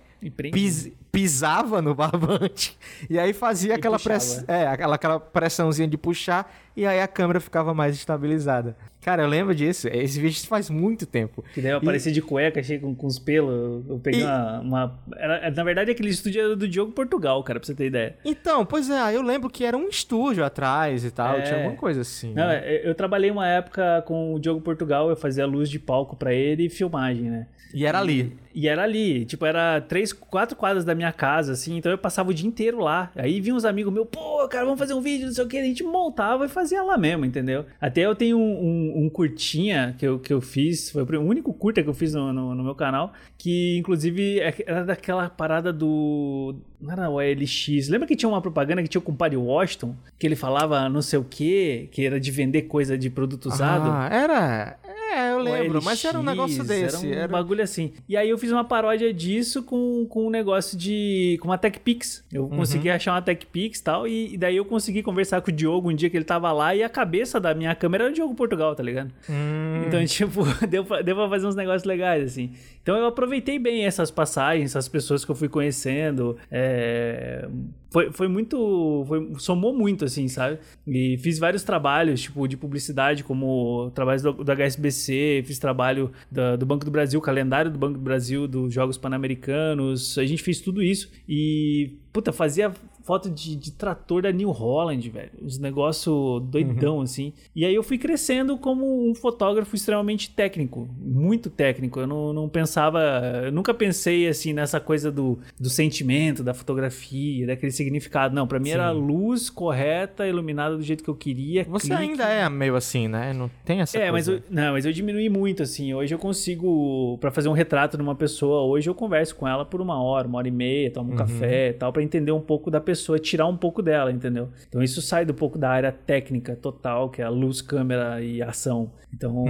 [0.52, 2.78] Pis- pisava no barbante
[3.10, 7.08] e aí fazia E aquela, press, é, aquela, aquela pressãozinha de puxar e aí a
[7.08, 8.76] câmera ficava mais estabilizada.
[9.06, 9.88] Cara, eu lembro disso.
[9.88, 11.46] Esse vídeo faz muito tempo.
[11.54, 13.88] Que daí eu apareci de cueca, cheio com, com os pelos.
[13.88, 14.60] Eu peguei E- uma.
[14.62, 18.16] uma- era- na verdade, aquele estúdio era do Diogo Portugal, cara, pra você ter ideia.
[18.26, 21.42] Então, pois é, eu lembro que era um estúdio atrás e tal, É.
[21.42, 22.34] tinha alguma coisa assim.
[22.34, 22.64] Não, né?
[22.84, 26.66] eu trabalhei uma época com o Diogo Portugal, eu fazia luz de palco pra ele
[26.66, 27.46] e filmagem, né?
[27.74, 28.32] E era ali.
[28.54, 32.30] E era ali, tipo, era três, quatro quadras da minha casa, assim, então eu passava
[32.30, 33.12] o dia inteiro lá.
[33.14, 35.58] Aí vinham uns amigos meus, pô, cara, vamos fazer um vídeo, não sei o que,
[35.58, 37.66] a gente montava e fazia lá mesmo, entendeu?
[37.82, 41.54] Até eu tenho um, um- um curtinha que eu, que eu fiz, foi o único
[41.54, 45.74] curta que eu fiz no, no, no meu canal, que inclusive é- era daquela parada
[45.74, 46.56] do.
[46.82, 47.90] Não era o LX.
[47.90, 51.20] Lembra que tinha uma propaganda que tinha o compadre Washington, que ele falava não sei
[51.20, 53.90] o que, que era de vender coisa de produto usado?
[53.92, 54.78] Ah, era.
[55.16, 57.08] É, eu lembro, mas era um negócio desse.
[57.08, 57.94] Era um era- bagulho assim.
[58.10, 61.38] E aí eu fiz uma paródia disso com, com um negócio de.
[61.42, 62.24] com uma TechPix.
[62.34, 62.58] Eu Uhum.
[62.58, 64.08] consegui achar uma TechPix e tal.
[64.08, 66.76] E, e daí eu consegui conversar com o Diogo um dia que ele tava lá
[66.76, 69.12] e a cabeça da minha câmera era o Diogo Portugal, tá ligado?
[69.30, 72.52] Hum, Então, tipo, deu pra, deu pra fazer uns negócios legais, assim.
[72.82, 76.38] Então eu aproveitei bem essas passagens, essas pessoas que eu fui conhecendo.
[76.52, 77.48] é,
[77.90, 79.06] Foi, foi muito.
[79.08, 80.60] foi- somou muito, assim, sabe?
[80.88, 86.56] E fiz vários trabalhos, tipo, de publicidade, como trabalhos do, do HSBC, fiz trabalho da-
[86.56, 90.18] do Banco do Brasil, calendário do Banco do Brasil, dos Jogos Pan-Americanos.
[90.18, 91.10] A gente fez tudo isso.
[91.28, 92.72] E, puta, fazia
[93.06, 95.32] foto de, de trator da New Holland, velho.
[95.42, 97.32] Uns negócio doidão, assim.
[97.56, 100.90] E aí eu fui crescendo como um fotógrafo extremamente técnico.
[101.00, 102.00] Muito técnico.
[102.00, 103.00] Eu não, não pensava...
[103.46, 108.34] Eu nunca pensei, assim, nessa coisa do, do sentimento, da fotografia, daquele significado.
[108.34, 111.64] Não, pra mim era luz correta, iluminada do jeito que eu queria.
[111.66, 112.02] Você clique.
[112.02, 113.34] ainda é meio assim, né?
[113.34, 114.44] Não tem essa É, mas coisa.
[114.50, 115.94] eu, não, mas eu diminui muito, assim.
[115.94, 119.64] Hoje eu consigo, pra fazer um retrato de uma pessoa, hoje eu converso com ela
[119.64, 122.42] por uma hora, uma hora e meia, tomo um café e tal, pra entender um
[122.42, 124.50] pouco da pessoa, tirar um pouco dela, entendeu?
[124.68, 128.42] Então isso sai do pouco da área técnica total, que é a luz, câmera e
[128.42, 128.92] ação.
[129.14, 129.46] Então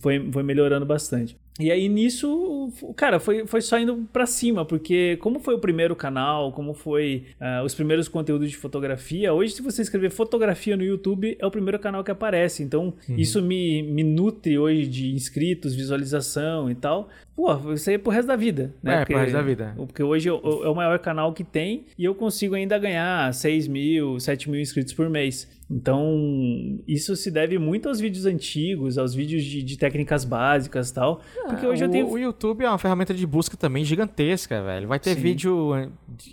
[0.00, 1.36] foi, foi melhorando bastante.
[1.58, 5.96] E aí nisso, cara, foi, foi só indo pra cima, porque como foi o primeiro
[5.96, 10.84] canal, como foi ah, os primeiros conteúdos de fotografia, hoje se você escrever fotografia no
[10.84, 12.62] YouTube, é o primeiro canal que aparece.
[12.62, 17.08] Então isso me, me nutre hoje de inscritos, visualização e tal.
[17.36, 19.02] Pô, isso aí é pro resto da vida, né?
[19.02, 19.74] É, pro resto da vida.
[19.76, 23.32] Porque hoje eu- eu- é o maior canal que tem e eu consigo ainda ganhar
[23.34, 25.46] 6 mil, 7 mil inscritos por mês.
[25.68, 30.94] Então, isso se deve muito aos vídeos antigos, aos vídeos de, de técnicas básicas e
[30.94, 31.20] tal.
[31.48, 32.08] Porque hoje eu o, tenho.
[32.08, 34.86] o YouTube é uma ferramenta de busca também gigantesca, velho.
[34.88, 35.20] Vai ter Sim.
[35.20, 35.70] vídeo.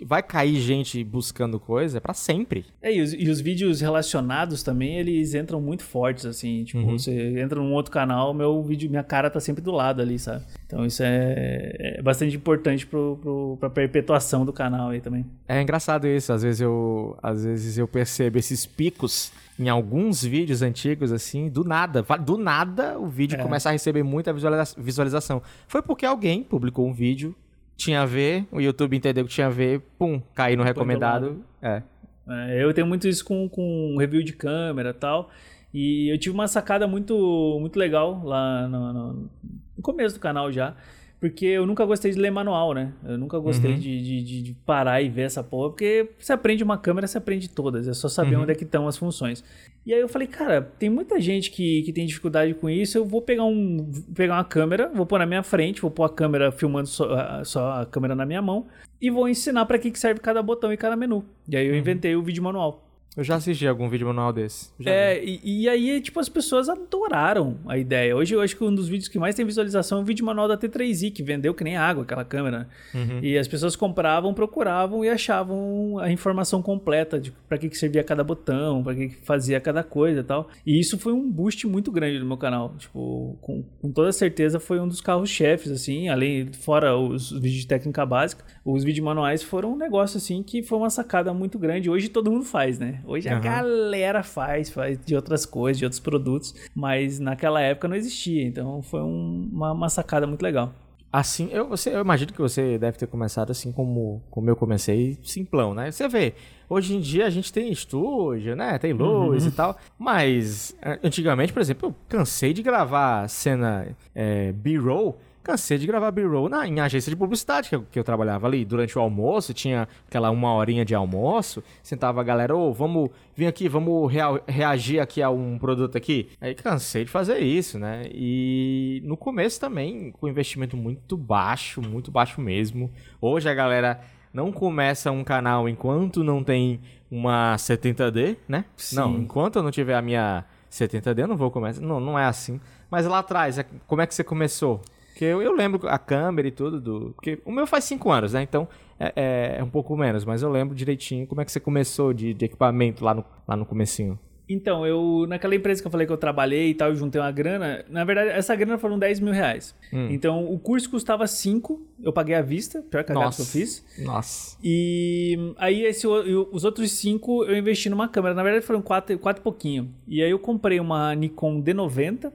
[0.05, 2.65] Vai cair gente buscando coisa pra sempre.
[2.81, 6.63] É, e os, e os vídeos relacionados também, eles entram muito fortes, assim.
[6.63, 6.97] Tipo, Uhum.
[6.99, 10.45] você entra num outro canal, meu vídeo, minha cara tá sempre do lado ali, sabe?
[10.73, 15.23] Então isso é, é bastante importante para a perpetuação do canal aí também.
[15.47, 20.63] É engraçado isso, às vezes eu, às vezes eu percebo esses picos em alguns vídeos
[20.63, 22.03] antigos, assim, do nada.
[22.25, 23.43] Do nada o vídeo é.
[23.43, 24.33] começa a receber muita
[24.75, 25.43] visualização.
[25.67, 27.35] Foi porque alguém publicou um vídeo,
[27.77, 31.43] tinha a ver, o YouTube entendeu que tinha a ver, pum, caiu no recomendado.
[31.61, 31.83] É.
[32.27, 32.63] é.
[32.63, 35.29] Eu tenho muito isso com, com review de câmera e tal.
[35.73, 40.51] E eu tive uma sacada muito, muito legal lá no, no, no começo do canal
[40.51, 40.75] já.
[41.23, 42.91] Porque eu nunca gostei de ler manual, né?
[43.05, 43.79] Eu nunca gostei uhum.
[43.79, 45.69] de, de, de, parar e ver essa porra.
[45.69, 47.87] Porque você aprende uma câmera, você aprende todas.
[47.87, 48.41] É só saber uhum.
[48.41, 49.41] onde é que estão as funções.
[49.85, 52.97] E aí eu falei, cara, tem muita gente que, que tem dificuldade com isso.
[52.97, 56.09] Eu vou pegar, um, pegar uma câmera, vou pôr na minha frente, vou pôr a
[56.09, 58.67] câmera filmando só, só a câmera na minha mão.
[58.99, 61.23] E vou ensinar para que, que serve cada botão e cada menu.
[61.47, 61.79] E aí eu uhum.
[61.79, 62.83] inventei o vídeo manual.
[63.15, 64.71] Eu já assisti algum vídeo manual desse.
[64.83, 68.15] é, e, e, aí, tipo, as pessoas adoraram a ideia.
[68.15, 70.47] Hoje eu acho que um dos vídeos que mais tem visualização é o vídeo manual
[70.47, 72.67] da T3i, que vendeu que nem água aquela câmera.
[72.93, 73.19] Uhum.
[73.21, 78.03] E as pessoas compravam, procuravam e achavam a informação completa de para que, que servia
[78.03, 80.49] cada botão, para que, que fazia cada coisa e tal.
[80.65, 82.73] E isso foi um boost muito grande no meu canal.
[82.77, 87.67] Tipo, com, com toda certeza foi um dos carros-chefes, assim, além, fora os vídeos de
[87.67, 91.89] técnica básica, os vídeos manuais foram um negócio, assim, que foi uma sacada muito grande.
[91.89, 93.02] Hoje todo mundo faz, né?
[93.05, 93.35] Hoje uhum.
[93.35, 98.43] a galera faz, faz de outras coisas, de outros produtos, mas naquela época não existia.
[98.43, 100.73] Então foi um, uma, uma, sacada muito legal.
[101.11, 105.19] Assim, eu, você, eu imagino que você deve ter começado assim como, como eu comecei,
[105.21, 105.91] simplão, né?
[105.91, 106.33] Você vê,
[106.67, 108.79] hoje em dia a gente tem estúdio, né?
[108.79, 109.49] Tem luz uhum.
[109.49, 109.77] e tal.
[109.99, 116.49] Mas antigamente, por exemplo, eu cansei de gravar cena é, B-roll cansei de gravar B-roll
[116.65, 118.63] em agência de publicidade que eu, que eu, trabalhava ali.
[118.63, 123.09] Durante o almoço, tinha aquela uma horinha de almoço, sentava a galera, ô, oh, vamos
[123.35, 126.29] vir aqui, vamos rea reagir aqui a um produto aqui.
[126.39, 128.07] Aí cansei de fazer isso, né?
[128.11, 132.91] E no começo também, com investimento muito baixo, muito baixo mesmo.
[133.19, 134.01] Hoje a galera
[134.33, 136.79] não começa um canal enquanto não tem
[137.11, 138.65] uma 70D, né?
[138.75, 138.95] Sim.
[138.95, 141.81] Não, enquanto eu não tiver a minha 70D, eu não vou começar.
[141.81, 142.59] Não, não é assim.
[142.89, 144.81] Mas lá atrás, é, como é que você começou?
[145.13, 147.13] Porque eu, eu lembro a câmera e tudo do.
[147.15, 148.41] Porque o meu faz 5 anos, né?
[148.41, 148.67] Então
[148.99, 152.13] é, é, é, um pouco menos, mas eu lembro direitinho como é que você começou
[152.13, 154.17] de, de equipamento lá no, lá no comecinho.
[154.49, 157.31] Então, eu, naquela empresa que eu falei que eu trabalhei e tal, eu juntei uma
[157.31, 157.85] grana.
[157.89, 159.73] Na verdade, essa grana foram 10 mil reais.
[159.91, 160.09] Hum.
[160.11, 163.85] Então, o curso custava 5, eu paguei à vista, pior que a que eu fiz.
[163.99, 164.57] Nossa.
[164.61, 168.35] E aí, esse, os outros 5 eu investi numa câmera.
[168.35, 169.93] Na verdade, foram 4 quatro, quatro e pouquinho.
[170.05, 172.31] E aí, eu comprei uma Nikon D90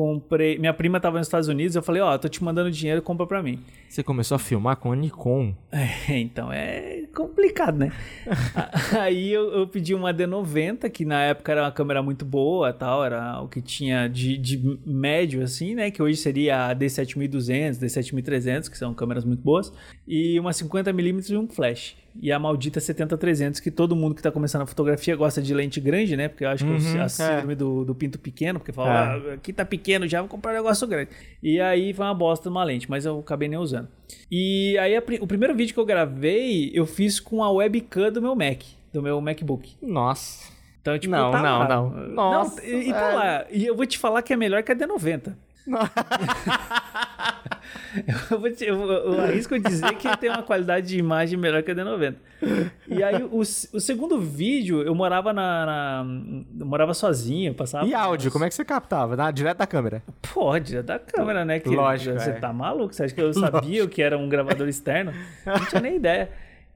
[0.00, 0.58] comprei.
[0.58, 3.26] Minha prima tava nos Estados Unidos, eu falei, ó, oh, tô te mandando dinheiro, compra
[3.26, 3.60] pra mim.
[3.86, 5.54] Você começou a filmar com a Nikon.
[5.70, 7.92] É, então é complicado, né?
[8.98, 13.04] Aí eu, eu, pedi uma D90, que na época era uma câmera muito boa tal,
[13.04, 15.90] era o que tinha de, de médio, assim, né?
[15.90, 19.72] Que hoje seria a D7200, D7300, que são câmeras muito boas,
[20.08, 24.30] e uma 50mm e um flash e a maldita 70-300, que todo mundo que tá
[24.30, 26.28] começando a fotografia gosta de lente grande, né?
[26.28, 27.56] Porque eu acho que é uhum, a síndrome é.
[27.56, 28.92] do, do pinto pequeno, porque fala, é.
[28.92, 31.10] ah, aqui tá pequeno já, vou comprar um negócio grande.
[31.42, 33.88] E aí foi uma bosta uma lente, mas eu acabei nem usando.
[34.30, 38.20] E aí a, o primeiro vídeo que eu gravei, eu fiz com a webcam do
[38.20, 39.76] meu Mac, do meu MacBook.
[39.80, 40.50] Nossa.
[40.80, 41.68] Então, tipo, não, tá não, lá.
[41.68, 41.90] não.
[42.08, 42.62] Nossa.
[42.62, 43.46] Não, e, tá lá.
[43.50, 45.34] E eu vou te falar que é melhor que a D90.
[48.30, 51.70] Eu, vou te, eu, eu arrisco dizer que tem uma qualidade de imagem melhor que
[51.70, 52.14] a D90.
[52.88, 56.06] E aí, o, o segundo vídeo, eu morava na, na
[56.58, 57.86] eu morava sozinho, passava...
[57.86, 59.14] E áudio, como é que você captava?
[59.16, 60.02] Na, direto da câmera?
[60.32, 61.60] Pô, direto da câmera, né?
[61.60, 62.34] Que, Lógico, Você é.
[62.34, 62.94] tá maluco?
[62.94, 65.12] Você acha que eu sabia o que era um gravador externo?
[65.44, 66.30] Não tinha nem ideia.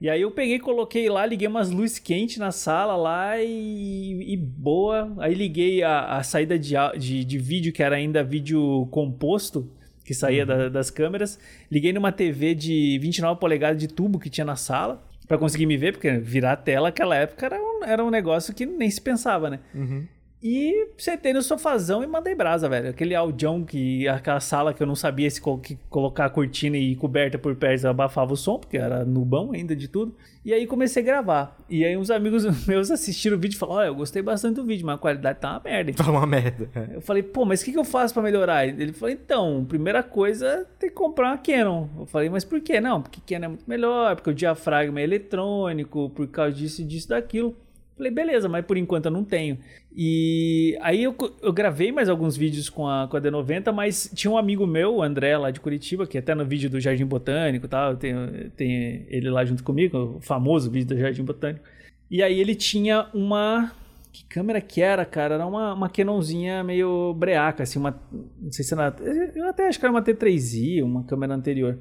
[0.05, 4.37] E aí eu peguei, coloquei lá, liguei umas luzes quentes na sala lá e, e
[4.37, 5.11] boa.
[5.17, 9.67] Aí liguei a, a saída de, de, de, vídeo, que era ainda vídeo composto,
[10.05, 10.47] que saía uhum.
[10.49, 11.39] da, das câmeras.
[11.73, 15.79] Liguei numa TV de 29 polegadas de tubo que tinha na sala, para conseguir me
[15.79, 19.01] ver, porque virar a tela naquela época era um, era um negócio que nem se
[19.01, 19.61] pensava, né?
[19.75, 20.07] Uhum.
[20.47, 22.91] E sentei no sofazão e mandei brasa, velho.
[22.91, 24.07] Aquele audião que.
[24.07, 27.57] Aquela sala que eu não sabia se co que colocar a cortina e coberta por
[27.57, 30.15] perto abafava o som, porque era nubão ainda de tudo.
[30.45, 31.57] E aí comecei a gravar.
[31.67, 34.65] E aí uns amigos meus assistiram o vídeo e falaram: Olha, eu gostei bastante do
[34.65, 35.93] vídeo, mas a qualidade tá uma merda.
[35.95, 36.69] Tá uma merda.
[36.93, 38.69] Eu falei, pô, mas o que, que eu faço para melhorar?
[38.69, 41.89] Ele falou, então, primeira coisa, tem que comprar uma Canon.
[41.99, 42.79] Eu falei, mas por que?
[42.83, 47.09] Não, porque Canon é muito melhor, porque o diafragma é eletrônico, por causa disso, disso,
[47.09, 47.57] daquilo.
[47.97, 49.59] Falei, beleza, mas por enquanto eu não tenho.
[49.95, 54.31] E aí eu, eu gravei mais alguns vídeos com a, com a D90, mas tinha
[54.31, 57.67] um amigo meu, o André, lá de Curitiba, que até no vídeo do Jardim Botânico
[57.67, 58.15] e tal, tem,
[58.57, 61.65] tem ele lá junto comigo, o famoso vídeo do Jardim Botânico.
[62.11, 63.73] E aí ele tinha uma
[64.13, 65.35] Que câmera que era, cara?
[65.35, 68.01] Era uma, uma Canonzinha meio breaca, assim, uma.
[68.41, 68.95] Não sei se era.
[69.35, 71.81] Eu até acho que era uma T3i, uma câmera anterior.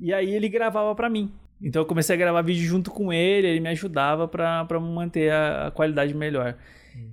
[0.00, 1.32] E aí ele gravava para mim.
[1.62, 5.66] Então eu comecei a gravar vídeo junto com ele, ele me ajudava para manter a,
[5.66, 6.54] a, qualidade melhor.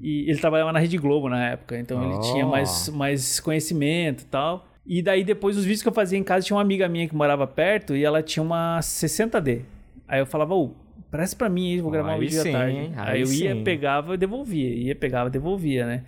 [0.01, 2.11] E ele trabalhava na Rede Globo na época, então oh.
[2.11, 4.67] ele tinha mais, mais conhecimento e tal.
[4.85, 7.15] E daí depois os vídeos que eu fazia em casa, tinha uma amiga minha que
[7.15, 9.61] morava perto e ela tinha uma 60D.
[10.07, 10.75] Aí eu falava, ô,
[11.09, 12.77] presta pra mim aí, vou gravar aí um vídeo sim, à tarde.
[12.77, 13.63] Aí, aí eu ia, sim.
[13.63, 14.69] pegava e devolvia.
[14.69, 16.03] Ia, pegava e devolvia, né?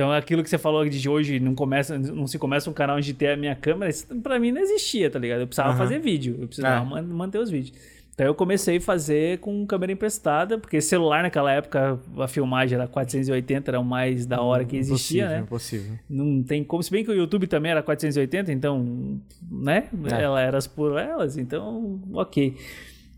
[0.00, 3.12] Então aquilo que você falou de hoje não começa, não se começa um canal onde
[3.12, 5.40] ter a minha câmera, isso pra mim não existia, tá ligado?
[5.40, 5.76] Eu precisava uhum.
[5.76, 7.02] fazer vídeo, eu precisava é.
[7.02, 7.76] manter os vídeos.
[8.14, 12.88] Então eu comecei a fazer com câmera emprestada, porque celular naquela época, a filmagem era
[12.88, 15.40] 480, era o mais da hora que existia, impossível, né?
[15.40, 15.98] Impossível.
[16.08, 19.90] Não tem como, se bem que o YouTube também era 480, então, né?
[20.10, 20.22] É.
[20.22, 22.56] Ela era por elas, então, ok.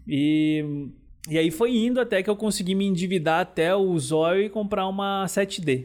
[0.08, 0.88] E,
[1.30, 4.88] e aí foi indo até que eu consegui me endividar até o zóio e comprar
[4.88, 5.84] uma 7D.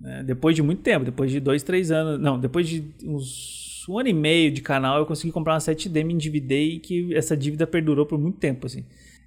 [0.00, 0.22] Né?
[0.24, 2.20] Depois de muito tempo, depois de dois, três anos.
[2.20, 6.04] Não, depois de uns um ano e meio de canal, eu consegui comprar uma 7D,
[6.04, 8.84] me endividei e que essa dívida perdurou por muito tempo, assim.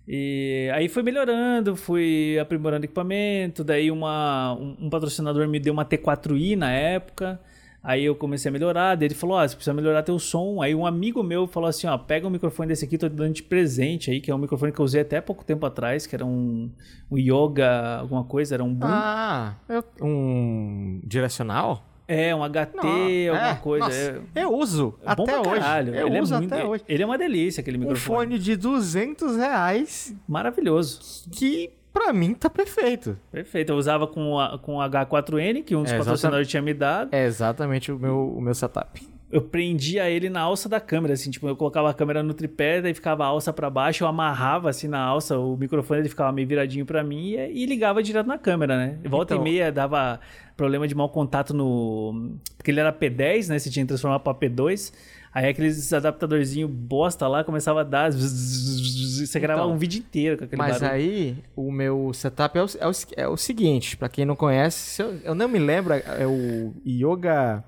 [0.07, 5.85] E aí foi melhorando, fui aprimorando equipamento, daí uma, um, um patrocinador me deu uma
[5.85, 7.39] T4i na época,
[7.81, 10.61] Aí eu comecei a melhorar, daí ele falou, ó, oh, você precisa melhorar teu som.
[10.61, 13.33] Aí um amigo meu falou assim, ó, pega um microfone desse aqui, tô te dando
[13.33, 16.13] de presente aí, que é um microfone que eu usei até pouco tempo atrás, que
[16.13, 16.69] era um,
[17.09, 18.87] um Yoga, alguma coisa, era um boom.
[18.89, 19.55] Ah,
[20.01, 21.85] um direcional?
[22.05, 23.85] É, um HT, Não, alguma é, coisa.
[23.85, 25.89] Nossa, é, eu uso é até hoje.
[25.93, 26.83] Eu ele é uso é muito, até hoje.
[26.89, 28.17] Ele é uma delícia, aquele microfone.
[28.17, 30.15] Um fone de 200 reais.
[30.27, 31.29] Maravilhoso.
[31.31, 33.17] Que Pra mim tá perfeito.
[33.31, 33.71] Perfeito.
[33.71, 37.13] Eu usava com, a, com H4N, que um dos é, patrocinadores tinha me dado.
[37.13, 39.01] É exatamente o meu, o meu setup.
[39.31, 42.81] Eu prendia ele na alça da câmera, assim, tipo, eu colocava a câmera no tripé,
[42.81, 46.31] daí ficava a alça para baixo, eu amarrava assim na alça, o microfone ele ficava
[46.31, 48.97] meio viradinho para mim e, e, ligava direto na câmera, né?
[49.05, 49.45] Volta então...
[49.45, 50.19] e meia dava
[50.57, 52.37] problema de mau contato no.
[52.57, 53.59] Porque ele era P10, né?
[53.59, 54.91] Você tinha que transformar pra P2.
[55.33, 58.11] Aí aqueles adaptadorzinho bosta lá começava a dar.
[58.11, 60.91] Você gravava então, um vídeo inteiro com aquele Mas barulho.
[60.91, 65.01] aí, o meu setup é o, é o, é o seguinte: para quem não conhece,
[65.01, 67.63] eu, eu, não me lembro, é o Yoga.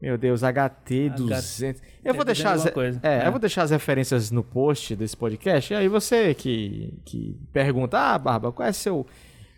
[0.00, 1.82] Meu Deus, HT 200.
[2.02, 5.72] Eu vou deixar as, é, é, eu vou deixar as referências no post desse podcast.
[5.72, 9.06] E aí você que, que pergunta: "Ah, Barba, qual é seu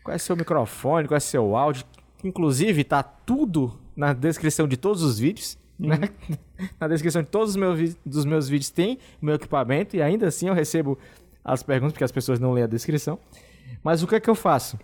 [0.03, 1.85] qual é seu microfone, qual é seu áudio?"
[2.25, 5.57] Inclusive tá tudo na descrição de todos os vídeos.
[5.89, 5.99] Né?
[6.79, 10.29] Na descrição de todos os meus, dos meus vídeos tem o meu equipamento e ainda
[10.29, 10.97] assim eu recebo
[11.45, 13.19] as perguntas porque as pessoas não lêem a descrição.
[13.83, 14.79] Mas o que é que eu faço?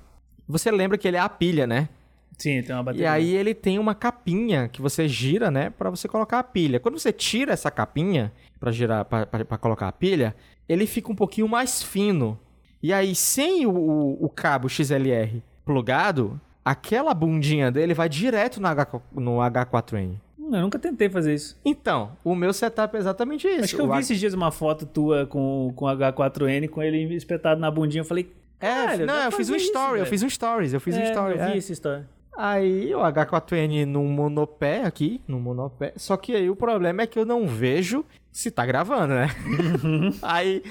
[0.48, 1.88] Você lembra que ele é a pilha, né?
[2.36, 3.04] Sim, tem uma bateria.
[3.04, 6.78] E aí ele tem uma capinha que você gira, né, para você colocar a pilha.
[6.78, 10.34] Quando você tira essa capinha para girar, para colocar a pilha,
[10.68, 12.38] ele fica um pouquinho mais fino.
[12.82, 18.68] E aí sem o, o, o cabo XLR plugado, aquela bundinha dele vai direto no,
[18.68, 20.14] H, no H4N.
[20.56, 21.58] Eu nunca tentei fazer isso.
[21.64, 23.64] Então, o meu setup é exatamente isso.
[23.64, 24.00] Acho que eu o vi H...
[24.00, 28.00] esses dias uma foto tua com, com H4N, com ele espetado na bundinha.
[28.00, 30.96] Eu falei, é, não, eu fiz um story, isso, eu fiz um stories, eu fiz
[30.96, 31.38] é, um story.
[31.38, 31.56] Eu vi é.
[31.56, 32.04] esse story.
[32.36, 35.92] Aí o H4N no monopé aqui, no monopé.
[35.96, 39.28] Só que aí o problema é que eu não vejo se tá gravando, né?
[40.22, 40.62] aí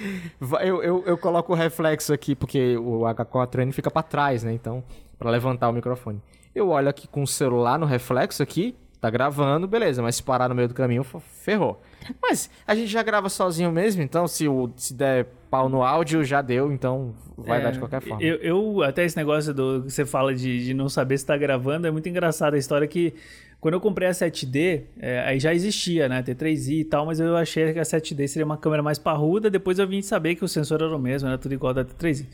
[0.63, 4.53] eu, eu, eu, coloco o reflexo aqui, porque o H4N fica para trás, né?
[4.53, 4.81] Então,
[5.19, 6.21] para levantar o microfone.
[6.55, 10.49] Eu olho aqui com o celular no reflexo aqui, Tá gravando, beleza, mas se parar
[10.49, 11.79] no meio do caminho, ferrou.
[12.21, 16.23] Mas a gente já grava sozinho mesmo, então se, o, se der pau no áudio,
[16.23, 18.23] já deu, então vai é, dar de qualquer forma.
[18.23, 21.37] Eu, eu, até esse negócio do que você fala de, de não saber se tá
[21.37, 23.13] gravando, é muito engraçado a história que
[23.59, 27.35] quando eu comprei a 7D, é, aí já existia, né, T3i e tal, mas eu
[27.37, 30.47] achei que a 7D seria uma câmera mais parruda, depois eu vim saber que o
[30.47, 32.25] sensor era o mesmo, era tudo igual da T3i.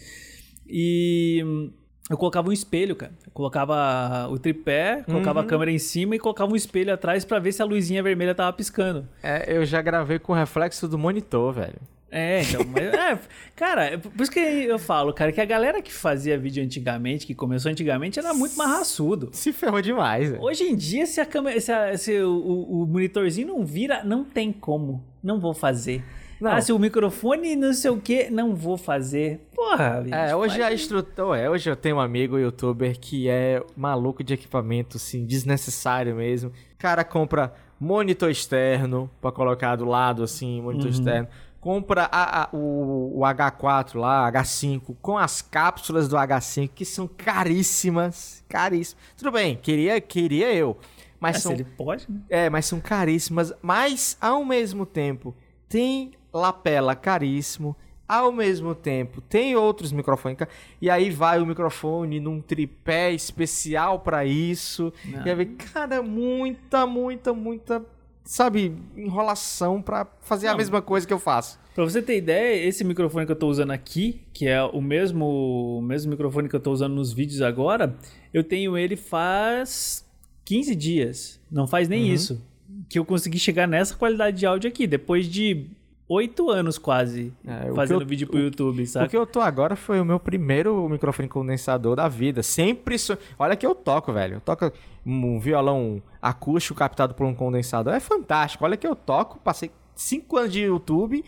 [0.67, 1.71] E
[2.09, 3.13] eu colocava um espelho, cara.
[3.25, 5.45] Eu colocava o tripé, colocava uhum.
[5.45, 8.35] a câmera em cima e colocava um espelho atrás para ver se a luzinha vermelha
[8.35, 9.07] tava piscando.
[9.21, 11.79] É, eu já gravei com o reflexo do monitor, velho.
[12.15, 13.19] É, então, mas, é,
[13.55, 17.25] cara, é por isso que eu falo, cara, que a galera que fazia vídeo antigamente,
[17.25, 19.29] que começou antigamente, era muito mais raçudo.
[19.31, 20.43] Se ferrou demais, velho.
[20.43, 24.23] Hoje em dia, se a câmera, se, a, se o, o monitorzinho não vira, não
[24.23, 25.03] tem como.
[25.23, 26.03] Não vou fazer.
[26.43, 26.51] Não.
[26.51, 29.39] Ah, se o microfone não sei o que, não vou fazer.
[29.55, 33.63] Porra, bicho, É, hoje a instrutor, é, hoje eu tenho um amigo youtuber que é
[33.77, 36.49] maluco de equipamento, assim, desnecessário mesmo.
[36.49, 40.91] O cara compra monitor externo para colocar do lado, assim, monitor uhum.
[40.91, 41.27] externo.
[41.61, 47.07] Compra a, a, o, o H4 lá, H5, com as cápsulas do H5, que são
[47.07, 48.43] caríssimas.
[48.49, 49.01] Caríssimas.
[49.15, 50.77] Tudo bem, queria, queria eu.
[51.21, 52.19] Mas é, são, ele pode, né?
[52.29, 53.53] É, mas são caríssimas.
[53.61, 55.33] Mas, ao mesmo tempo,
[55.69, 57.75] tem lapela caríssimo,
[58.07, 60.37] ao mesmo tempo tem outros microfones.
[60.81, 64.91] E aí vai o microfone num tripé especial para isso.
[65.05, 65.25] Não.
[65.25, 67.85] E aí, cara, muita, muita, muita,
[68.23, 70.57] sabe, enrolação para fazer a Não.
[70.57, 71.59] mesma coisa que eu faço.
[71.73, 75.77] Pra você ter ideia, esse microfone que eu tô usando aqui, que é o mesmo,
[75.79, 77.95] o mesmo microfone que eu tô usando nos vídeos agora,
[78.31, 80.05] eu tenho ele faz
[80.45, 81.39] 15 dias.
[81.51, 82.13] Não faz nem Uhum.
[82.13, 82.45] isso.
[82.89, 85.65] Que eu consegui chegar nessa qualidade de áudio aqui, depois de
[86.07, 89.09] 8 anos quase É, o fazendo eu- vídeo pro YouTube, O sabe?
[89.09, 92.43] que eu tô agora foi o meu primeiro microfone condensador da vida.
[92.43, 92.97] Sempre.
[92.99, 93.17] So...
[93.39, 94.35] Olha que eu toco, velho.
[94.35, 94.71] Eu toco
[95.05, 97.93] um violão acústico captado por um condensador.
[97.93, 98.63] É fantástico.
[98.65, 99.39] Olha que eu toco.
[99.39, 101.23] Passei cinco anos de YouTube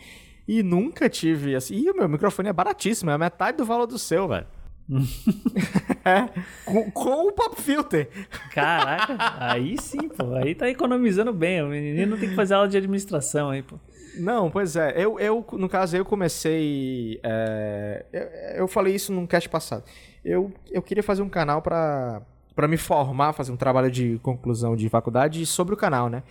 [0.46, 1.74] e nunca tive assim.
[1.76, 3.10] E o meu microfone é baratíssimo.
[3.10, 4.46] É a metade do valor do seu, velho.
[6.04, 6.28] é,
[6.64, 8.08] com, com o pop filter.
[8.52, 10.34] Caraca, aí sim, pô.
[10.34, 11.62] Aí tá economizando bem.
[11.62, 13.78] O menino tem que fazer aula de administração aí, pô.
[14.18, 14.92] Não, pois é.
[14.96, 17.20] Eu, eu no caso, eu comecei.
[17.22, 19.84] é, eu, eu falei isso num cast passado.
[20.24, 22.22] Eu, eu queria fazer um canal pra,
[22.54, 26.22] pra me formar, fazer um trabalho de conclusão de faculdade sobre o canal, né?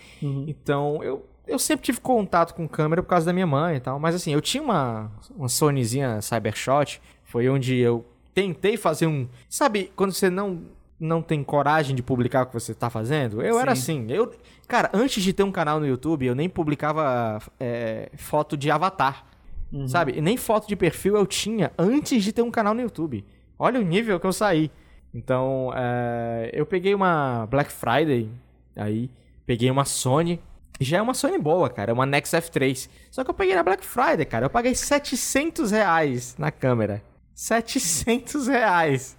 [0.48, 4.00] Então, eu, eu sempre tive contato com câmera por causa da minha mãe e tal.
[4.00, 7.02] Mas assim, eu tinha uma, uma Sonyzinha Cybershot.
[7.24, 9.28] Foi onde eu tentei fazer um.
[9.50, 10.64] Sabe, quando você não.
[11.00, 13.42] Não tem coragem de publicar o que você tá fazendo?
[13.42, 14.06] Eu era assim.
[14.10, 14.32] Eu,
[14.68, 19.26] cara, antes de ter um canal no YouTube, eu nem publicava é, foto de avatar.
[19.88, 20.14] Sabe?
[20.16, 23.26] E nem foto de perfil eu tinha antes de ter um canal no YouTube.
[23.60, 24.72] Olha o nível que eu saí.
[25.14, 28.30] Então, é, eu peguei uma Black Friday,
[28.76, 29.10] aí
[29.46, 30.42] peguei uma Sony.
[30.80, 31.92] Já é uma Sony boa, cara.
[31.92, 32.90] É uma Nex F3.
[33.10, 34.46] Só que eu peguei na Black Friday, cara.
[34.46, 37.02] Eu paguei 700 reais na câmera.
[37.36, 39.18] 700 reais.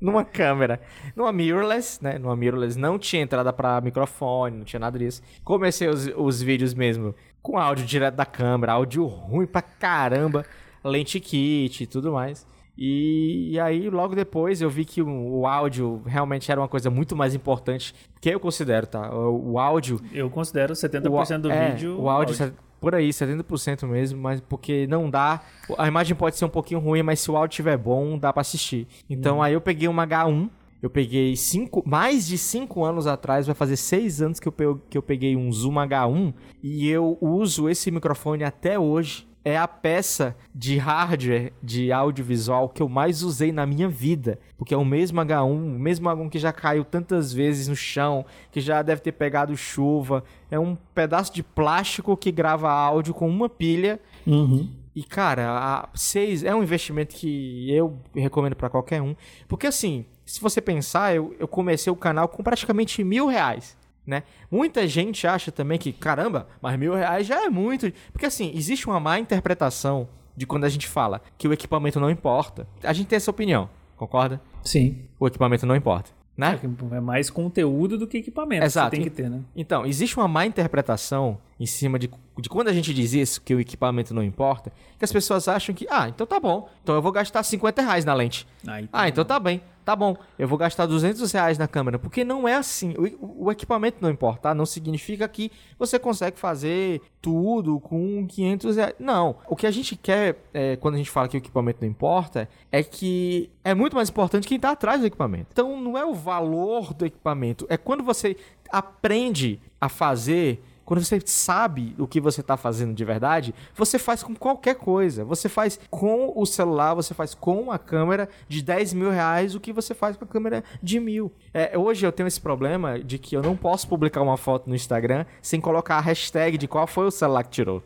[0.00, 0.80] Numa câmera.
[1.16, 2.16] Numa mirrorless, né?
[2.18, 5.20] Numa mirrorless não tinha entrada pra microfone, não tinha nada disso.
[5.42, 10.44] Comecei os, os vídeos mesmo com áudio direto da câmera, áudio ruim pra caramba,
[10.84, 12.46] lente kit e tudo mais.
[12.80, 16.88] E, e aí, logo depois, eu vi que o, o áudio realmente era uma coisa
[16.88, 19.12] muito mais importante, que eu considero, tá?
[19.12, 22.00] O, o áudio Eu considero 70% do o, é, vídeo.
[22.00, 25.40] O áudio, set- por aí, 70% mesmo, mas porque não dá.
[25.76, 28.40] A imagem pode ser um pouquinho ruim, mas se o áudio estiver bom, dá pra
[28.40, 28.86] assistir.
[29.08, 30.48] Então aí eu peguei uma H1.
[30.80, 34.96] Eu peguei cinco, mais de 5 anos atrás, vai fazer 6 anos que eu, que
[34.96, 39.26] eu peguei um Zoom H1 e eu uso esse microfone até hoje.
[39.48, 44.38] É a peça de hardware de audiovisual que eu mais usei na minha vida.
[44.58, 48.26] Porque é o mesmo H1, o mesmo H1 que já caiu tantas vezes no chão,
[48.52, 50.22] que já deve ter pegado chuva.
[50.50, 53.98] É um pedaço de plástico que grava áudio com uma pilha.
[54.26, 54.68] Uhum.
[54.94, 59.16] E, cara, seis é um investimento que eu recomendo pra qualquer um.
[59.48, 63.78] Porque, assim, se você pensar, eu, eu comecei o canal com praticamente mil reais.
[64.08, 64.22] Né?
[64.50, 67.92] Muita gente acha também que, caramba, mas mil reais já é muito.
[68.10, 72.10] Porque, assim, existe uma má interpretação de quando a gente fala que o equipamento não
[72.10, 72.66] importa.
[72.82, 74.40] A gente tem essa opinião, concorda?
[74.64, 75.02] Sim.
[75.20, 76.58] O equipamento não importa, né?
[76.90, 78.92] É mais conteúdo do que equipamento Exato.
[78.92, 79.42] que tem que ter, né?
[79.54, 83.54] Então, existe uma má interpretação em cima de, de quando a gente diz isso, que
[83.54, 87.02] o equipamento não importa, que as pessoas acham que, ah, então tá bom, então eu
[87.02, 88.46] vou gastar 50 reais na lente.
[88.66, 92.22] Aí, Ah, então tá bem, tá bom, eu vou gastar 200 reais na câmera, porque
[92.22, 97.80] não é assim, o, o equipamento não importar não significa que você consegue fazer tudo
[97.80, 98.94] com 500 reais.
[98.98, 101.88] Não, o que a gente quer, é, quando a gente fala que o equipamento não
[101.88, 105.46] importa, é que é muito mais importante quem tá atrás do equipamento.
[105.52, 108.36] Então não é o valor do equipamento, é quando você
[108.70, 114.22] aprende a fazer quando você sabe o que você está fazendo de verdade, você faz
[114.22, 115.22] com qualquer coisa.
[115.22, 119.60] Você faz com o celular, você faz com a câmera de 10 mil reais o
[119.60, 121.30] que você faz com a câmera de mil.
[121.52, 124.74] É, hoje eu tenho esse problema de que eu não posso publicar uma foto no
[124.74, 127.82] Instagram sem colocar a hashtag de qual foi o celular que tirou.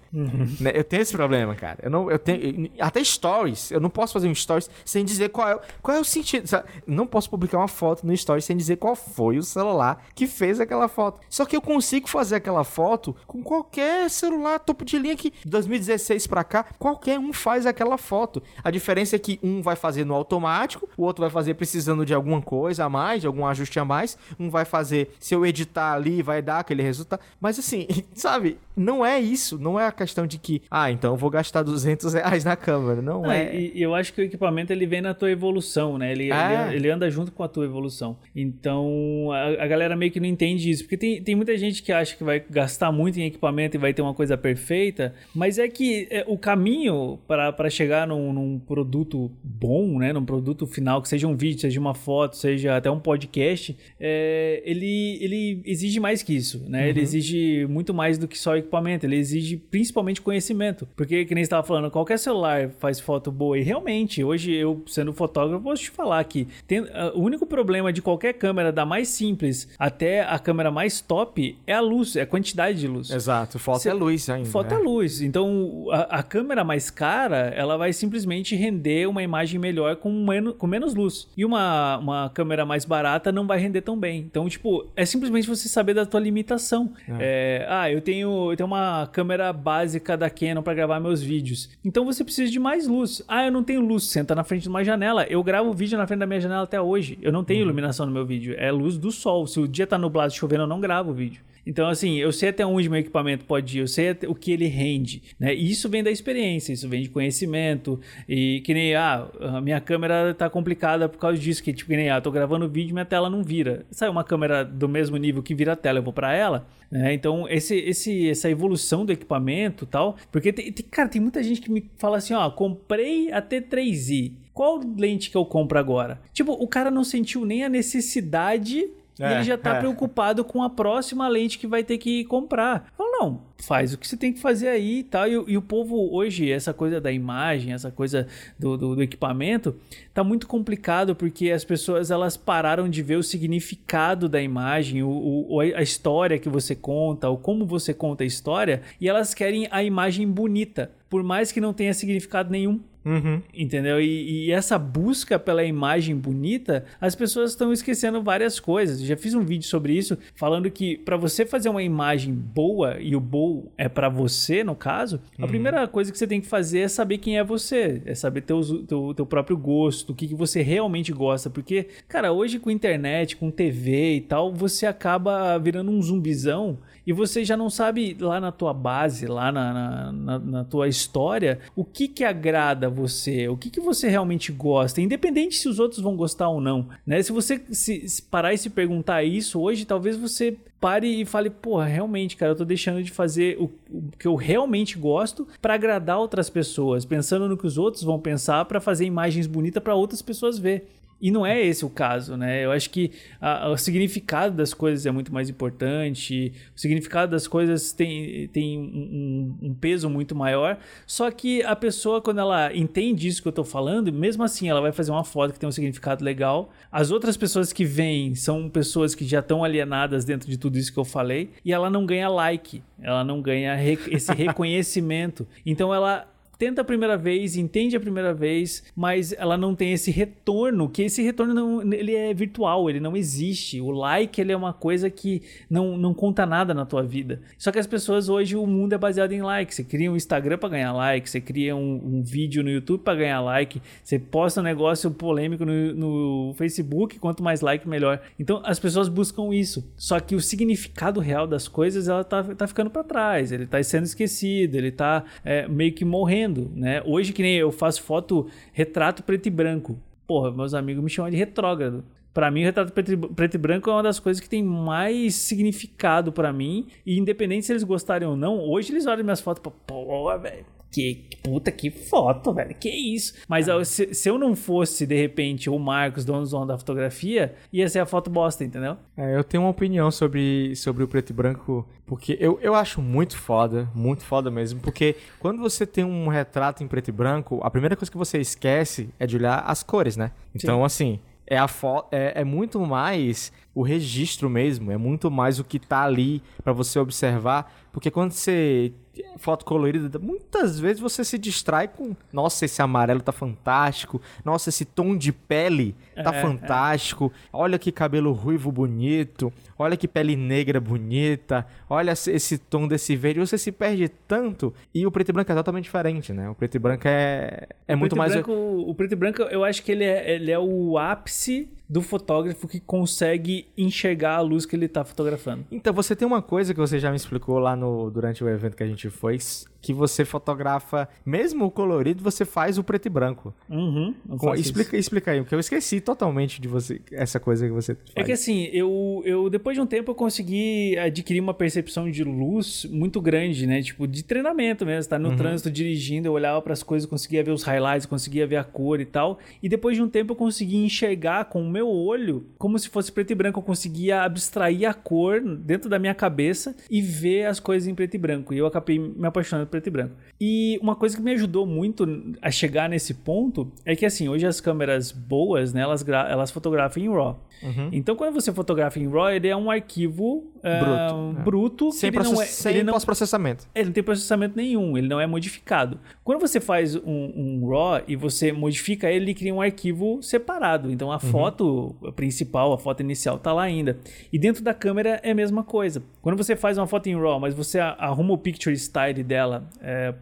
[0.60, 0.70] Né?
[0.72, 1.78] Eu tenho esse problema, cara.
[1.82, 5.48] Eu não, eu tenho, até stories, eu não posso fazer um stories sem dizer qual
[5.48, 6.46] é, qual é o sentido.
[6.46, 6.68] sabe?
[6.86, 10.60] Não posso publicar uma foto no stories sem dizer qual foi o celular que fez
[10.60, 11.18] aquela foto.
[11.28, 12.91] Só que eu consigo fazer aquela foto
[13.26, 17.96] com qualquer celular topo de linha que de 2016 pra cá, qualquer um faz aquela
[17.98, 18.42] foto.
[18.62, 22.14] A diferença é que um vai fazer no automático, o outro vai fazer precisando de
[22.14, 25.92] alguma coisa a mais, de algum ajuste a mais, um vai fazer se eu editar
[25.94, 27.20] ali vai dar aquele resultado.
[27.40, 31.16] Mas assim, sabe, não é isso, não é a questão de que, ah, então eu
[31.16, 33.54] vou gastar 200 reais na câmera, não é.
[33.54, 36.12] e, eu acho que o equipamento ele vem na tua evolução, né?
[36.12, 36.66] Ele, É.
[36.68, 38.16] ele, ele anda junto com a tua evolução.
[38.34, 40.84] Então a, a galera meio que não entende isso.
[40.84, 43.78] Porque tem, tem muita gente que acha que vai gastar gastar muito em equipamento e
[43.78, 48.58] vai ter uma coisa perfeita, mas é que é, o caminho para chegar num, num,
[48.58, 52.90] produto bom, né, num produto final, que seja um vídeo, seja uma foto, seja até
[52.90, 56.82] um podcast, é, ele, ele exige mais que isso, né?
[56.82, 56.88] Uhum.
[56.88, 61.42] Ele exige muito mais do que só equipamento, ele exige principalmente conhecimento, porque que nem
[61.42, 65.90] estava falando, qualquer celular faz foto boa e realmente hoje eu sendo fotógrafo posso te
[65.90, 70.38] falar que tem, uh, o único problema de qualquer câmera da mais simples até a
[70.38, 73.10] câmera mais top é a luz, é a quantidade de luz.
[73.10, 74.48] Exato, foto é luz ainda.
[74.48, 75.20] Foto é, é luz.
[75.20, 80.54] Então, a, a, câmera mais cara, ela vai simplesmente render uma imagem melhor com, menos,
[80.56, 81.28] com menos luz.
[81.36, 84.20] E uma, uma câmera mais barata não vai render tão bem.
[84.20, 86.92] Então, tipo, é simplesmente você saber da tua limitação.
[87.08, 87.12] É.
[87.20, 91.70] É, ah, eu tenho, eu tenho uma câmera básica da Canon para gravar meus vídeos.
[91.84, 93.22] Então, você precisa de mais luz.
[93.28, 94.04] Ah, eu não tenho luz.
[94.04, 95.24] Senta na frente de uma janela.
[95.24, 97.18] Eu gravo vídeo na frente da minha janela até hoje.
[97.22, 97.66] Eu não tenho uhum.
[97.66, 98.54] iluminação no meu vídeo.
[98.58, 99.46] É luz do sol.
[99.46, 101.42] Se o dia tá nublado chovendo, eu não gravo o vídeo.
[101.66, 104.66] Então, assim, eu sei até onde meu equipamento pode ir, eu sei o que ele
[104.66, 105.54] rende, né?
[105.54, 108.00] E isso vem da experiência, isso vem de conhecimento.
[108.28, 111.96] E que nem, ah, a minha câmera tá complicada por causa disso, que tipo, que
[111.96, 113.86] nem, ah, tô gravando vídeo minha tela não vira.
[113.90, 117.14] Sai uma câmera do mesmo nível que vira a tela, eu vou para ela, né?
[117.14, 121.60] Então, esse, esse, essa evolução do equipamento tal, porque, tem, tem, cara, tem muita gente
[121.60, 126.20] que me fala assim, ó, comprei a T3i, qual lente que eu compro agora?
[126.32, 128.90] Tipo, o cara não sentiu nem a necessidade
[129.22, 129.78] é, e ele já tá é.
[129.78, 132.90] preocupado com a próxima lente que vai ter que comprar.
[132.96, 135.28] Fala, não, faz o que você tem que fazer aí e tal.
[135.28, 138.26] E, e, o povo hoje, essa coisa da imagem, essa coisa
[138.58, 139.76] do, do, do, equipamento,
[140.12, 145.46] tá muito complicado porque as pessoas elas pararam de ver o significado da imagem, o,
[145.48, 149.68] o, a história que você conta, ou como você conta a história, e elas querem
[149.70, 152.80] a imagem bonita, por mais que não tenha significado nenhum.
[153.04, 153.42] Uhum.
[153.52, 154.00] Entendeu?
[154.00, 159.00] E, e, essa busca pela imagem bonita, as pessoas estão esquecendo várias coisas.
[159.00, 163.00] Eu já fiz um vídeo sobre isso, falando que para você fazer uma imagem boa,
[163.00, 165.44] e o bom é para você, no caso, uhum.
[165.44, 168.42] a primeira coisa que você tem que fazer é saber quem é você, é saber
[168.42, 171.50] teu, teu, teu próprio gosto, o que, que você realmente gosta.
[171.50, 177.12] Porque, cara, hoje com internet, com TV e tal, você acaba virando um zumbizão e
[177.12, 181.60] você já não sabe lá na tua base, lá na, na, na, na tua história,
[181.74, 186.00] o que que agrada você, o que que você realmente gosta, independente se os outros
[186.00, 187.22] vão gostar ou não, né?
[187.22, 191.48] Se você se, se parar e se perguntar isso hoje, talvez você pare e fale,
[191.48, 195.74] porra, realmente, cara, eu tô deixando de fazer o, o que eu realmente gosto para
[195.74, 199.94] agradar outras pessoas, pensando no que os outros vão pensar para fazer imagens bonitas para
[199.94, 200.88] outras pessoas ver.
[201.22, 202.64] E não é esse o caso, né?
[202.64, 207.46] Eu acho que a, o significado das coisas é muito mais importante, o significado das
[207.46, 210.78] coisas tem, tem um, um, peso muito maior.
[211.06, 214.80] Só que a pessoa, quando ela entende isso que eu estou falando, mesmo assim ela
[214.80, 216.72] vai fazer uma foto que tem um significado legal.
[216.90, 220.92] As outras pessoas que vêm são pessoas que já estão alienadas dentro de tudo isso
[220.92, 223.76] que eu falei, e ela não ganha like, ela não ganha
[224.10, 225.46] esse reconhecimento.
[225.64, 226.31] Então ela
[226.62, 231.02] tenta a primeira vez, entende a primeira vez, mas ela não tem esse retorno, que
[231.02, 233.80] esse retorno não, ele é virtual, ele não existe.
[233.80, 237.40] O like ele é uma coisa que não, não conta nada na tua vida.
[237.58, 239.74] Só que as pessoas hoje o mundo é baseado em like.
[239.74, 243.18] Você cria um Instagram para ganhar like, você cria um, um vídeo no YouTube para
[243.18, 248.22] ganhar like, você posta um negócio polêmico no, no Facebook, quanto mais like melhor.
[248.38, 249.84] Então as pessoas buscam isso.
[249.96, 253.82] Só que o significado real das coisas ela tá, tá ficando para trás, ele tá
[253.82, 257.02] sendo esquecido, ele tá é, meio que morrendo né?
[257.04, 259.98] Hoje que nem eu faço foto retrato preto e branco.
[260.26, 262.04] Porra, meus amigos me chamam de retrógrado.
[262.32, 266.32] Para mim, o retrato preto e, branco é uma das coisas que tem mais significado
[266.32, 266.86] para mim.
[267.04, 270.64] E independente se eles gostarem ou não, hoje eles olham minhas fotos e pô, velho,
[270.92, 272.74] que puta que foto, velho.
[272.74, 273.34] Que isso?
[273.48, 273.82] Mas ah.
[273.84, 278.06] se, se, eu não fosse, de repente, o Marcos, dono da fotografia, ia ser a
[278.06, 278.96] foto bosta, entendeu?
[279.16, 283.00] É, eu tenho uma opinião sobre, sobre o preto e branco, porque eu, eu acho
[283.00, 287.60] muito foda, muito foda mesmo, porque quando você tem um retrato em preto e branco,
[287.62, 290.30] a primeira coisa que você esquece é de olhar as cores, né?
[290.54, 290.84] Então, Sim.
[290.84, 291.66] assim, é, a
[292.10, 296.72] é, é muito mais o registro mesmo, é muito mais o que tá ali para
[296.72, 298.92] você observar, porque quando você
[299.36, 304.84] foto colorida, muitas vezes você se distrai com, nossa, esse amarelo tá fantástico, nossa, esse
[304.84, 306.42] tom de pele tá é, é.
[306.42, 307.48] fantástico, é.
[307.52, 313.40] olha que cabelo ruivo bonito, olha que pele negra bonita, olha esse tom desse verde,
[313.40, 316.48] você se perde tanto, e o preto e branco é totalmente diferente, né?
[316.48, 318.32] O preto e branco é, é muito mais...
[318.32, 322.00] Branco, o preto e branco, eu acho que ele é, ele é o ápice do
[322.00, 325.66] fotógrafo que consegue enxergar a luz que ele está fotografando.
[325.70, 328.76] Então, você tem uma coisa que você já me explicou lá no, durante o evento
[328.76, 329.38] que a gente foi,
[329.82, 333.52] que você fotografa, mesmo o colorido, você faz o preto e branco.
[333.68, 337.94] Uhum, Com- explica, explica aí, porque eu esqueci totalmente de você, essa coisa que você
[337.96, 338.06] faz.
[338.14, 342.22] É que assim, eu, eu depois de um tempo eu consegui adquirir uma percepção de
[342.22, 343.82] luz muito grande, né?
[343.82, 345.36] Tipo, de treinamento mesmo, tá no Uhum.
[345.36, 349.00] trânsito dirigindo, eu olhava para as coisas, conseguia ver os highlights, conseguia ver a cor
[349.00, 349.38] e tal.
[349.62, 353.10] E depois de um tempo eu consegui enxergar com o meu olho, como se fosse
[353.10, 357.58] preto e branco, eu conseguia abstrair a cor dentro da minha cabeça e ver as
[357.58, 358.54] coisas em preto e branco.
[358.54, 360.14] E eu acabei me apaixonando preto e branco.
[360.40, 362.06] E uma coisa que me ajudou muito
[362.40, 367.02] a chegar nesse ponto é que assim, hoje as câmeras boas, né, elas, elas fotografam
[367.02, 367.40] em RAW.
[367.62, 367.88] Uhum.
[367.92, 371.42] Então, quando você fotografa em RAW, ele é um arquivo Bruto, é.
[371.42, 372.48] bruto que Sem, ele não, é, process...
[372.50, 373.66] sem não, pós-processamento.
[373.74, 375.98] ele não tem processamento nenhum, ele não é modificado.
[376.22, 380.90] Quando você faz um, um RAW e você modifica ele, ele cria um arquivo separado.
[380.90, 381.14] Então, Uhum.
[381.14, 383.98] a foto principal, a foto inicial, tá lá ainda.
[384.32, 386.02] E dentro da câmera é a mesma coisa.
[386.20, 389.61] Quando você faz uma foto em RAW, mas você arruma o picture style dela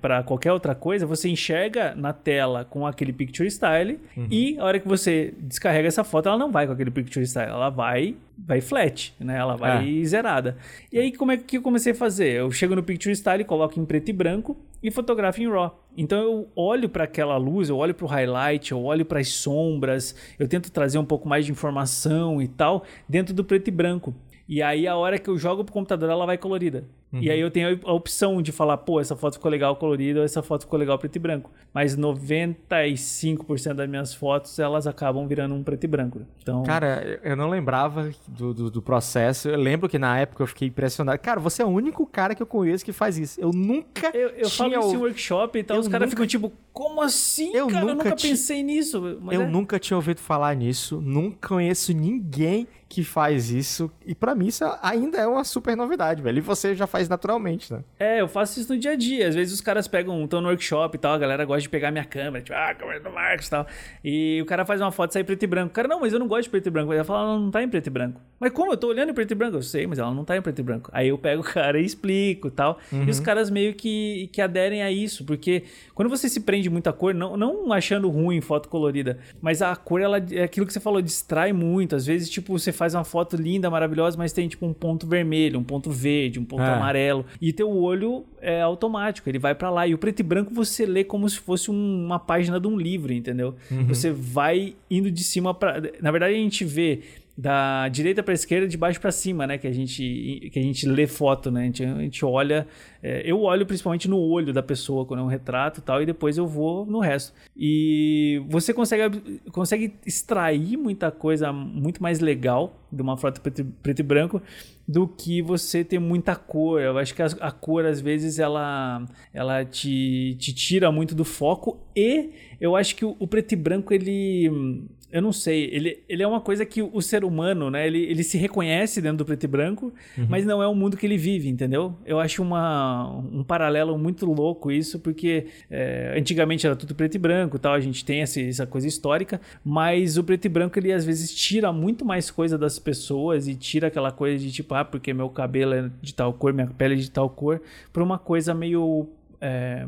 [0.00, 4.26] para qualquer outra coisa, você enxerga na tela com aquele picture style Uhum.
[4.30, 7.50] e a hora que você descarrega essa foto, ela não vai com aquele picture style,
[7.50, 9.36] ela vai vai flat, né?
[9.36, 10.56] Ela vai zerada.
[10.90, 12.32] E aí como é que eu comecei a fazer?
[12.36, 15.78] Eu chego no picture style, coloco em preto e branco e fotografo em RAW.
[15.96, 19.28] Então eu olho para aquela luz, eu olho para o highlight, eu olho para as
[19.28, 23.70] sombras, eu tento trazer um pouco mais de informação e tal dentro do preto e
[23.70, 24.14] branco.
[24.52, 26.82] E aí a hora que eu jogo pro computador, ela vai colorida.
[27.12, 30.24] E aí eu tenho a opção de falar, pô, essa foto ficou legal colorida ou
[30.24, 31.50] essa foto ficou legal preto e branco.
[31.74, 36.20] Mas 95% das minhas fotos, elas acabam virando um preto e branco.
[36.40, 39.48] Então, Cara, eu- eu não lembrava do, do, do processo.
[39.48, 41.18] Eu lembro que na época eu fiquei impressionado.
[41.18, 43.40] Cara, você é o único cara que eu conheço que faz isso.
[43.40, 46.10] Eu nunca eu, eu falo tinha isso em workshop e tal, Eu os caras nunca-
[46.10, 47.80] ficam tipo, como assim, Eu cara?
[47.84, 49.18] eu nunca nunca ti- pensei nisso.
[49.20, 53.88] Mas Eu é- nunca tinha ouvido falar nisso, nunca conheço ninguém que faz isso.
[54.04, 56.38] E pra mim isso ainda é uma super novidade, velho.
[56.38, 57.84] E você já faz naturalmente, né?
[58.00, 59.28] É, eu faço isso no dia a dia.
[59.28, 61.92] Às vezes os caras pegam, estão no workshop e tal, a galera gosta de pegar
[61.92, 63.66] minha câmera, tipo, ah, a câmera do Marcos e tal.
[64.04, 65.72] E o cara faz uma foto e sai preto e branco.
[65.72, 67.04] Cara, não, mas eu não gosto de preto e branco.
[67.04, 68.20] Fala, ela não tá em preto e branco.
[68.40, 68.72] Mas como?
[68.72, 69.56] Eu tô olhando em preto e branco.
[69.56, 70.90] Eu sei, mas ela não tá em preto e branco.
[70.92, 72.80] Aí eu pego o cara e explico e tal.
[72.92, 75.62] E os caras meio que, que aderem a isso, porque
[75.94, 79.76] quando você se prende muito à cor, não, não achando ruim foto colorida, mas a
[79.76, 81.94] cor, ela é aquilo que você falou, distrai muito.
[81.94, 85.60] Às vezes, tipo, você faz uma foto linda, maravilhosa, mas tem, tipo, um ponto vermelho,
[85.60, 86.72] um ponto verde, um ponto É.
[86.74, 87.26] amarelo.
[87.38, 89.86] E teu olho é automático, ele vai pra lá.
[89.86, 92.78] E o preto e branco você lê como se fosse um- uma página de um
[92.78, 93.54] livro, entendeu?
[93.86, 95.78] Você vai indo de cima pra.
[96.00, 97.00] Na verdade, a gente vê
[97.40, 99.56] da direita para esquerda, de baixo para cima, né?
[99.56, 101.62] Que a gente que a gente lê foto, né?
[101.62, 102.66] A gente, a gente olha,
[103.02, 106.06] é, eu olho principalmente no olho da pessoa quando é um retrato, e tal, e
[106.06, 107.32] depois eu vou no resto.
[107.56, 113.64] E você consegue consegue extrair muita coisa muito mais legal de uma foto preto, e-
[113.64, 114.42] preto e branco
[114.86, 116.78] do que você ter muita cor.
[116.78, 121.24] Eu acho que a, a cor às vezes ela ela te, te tira muito do
[121.24, 126.02] foco e eu acho que o, o preto e branco ele eu não sei, ele,
[126.08, 129.24] ele é uma coisa que o ser humano, né, ele, ele se reconhece dentro do
[129.24, 129.92] preto e branco,
[130.28, 131.96] mas não é o mundo que ele vive, entendeu?
[132.06, 137.18] Eu acho uma, um paralelo muito louco isso, porque é, antigamente era tudo preto e
[137.18, 140.92] branco tal, a gente tem essa, essa coisa histórica, mas o preto e branco ele
[140.92, 144.84] às vezes tira muito mais coisa das pessoas e tira aquela coisa de tipo, ah,
[144.84, 147.60] porque meu cabelo é de tal cor, minha pele é de tal cor,
[147.92, 149.08] pra uma coisa meio...
[149.40, 149.84] é,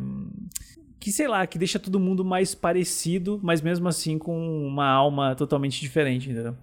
[1.03, 5.35] que sei lá, que deixa todo mundo mais parecido, mas mesmo assim com uma alma
[5.35, 6.57] totalmente diferente, entendeu?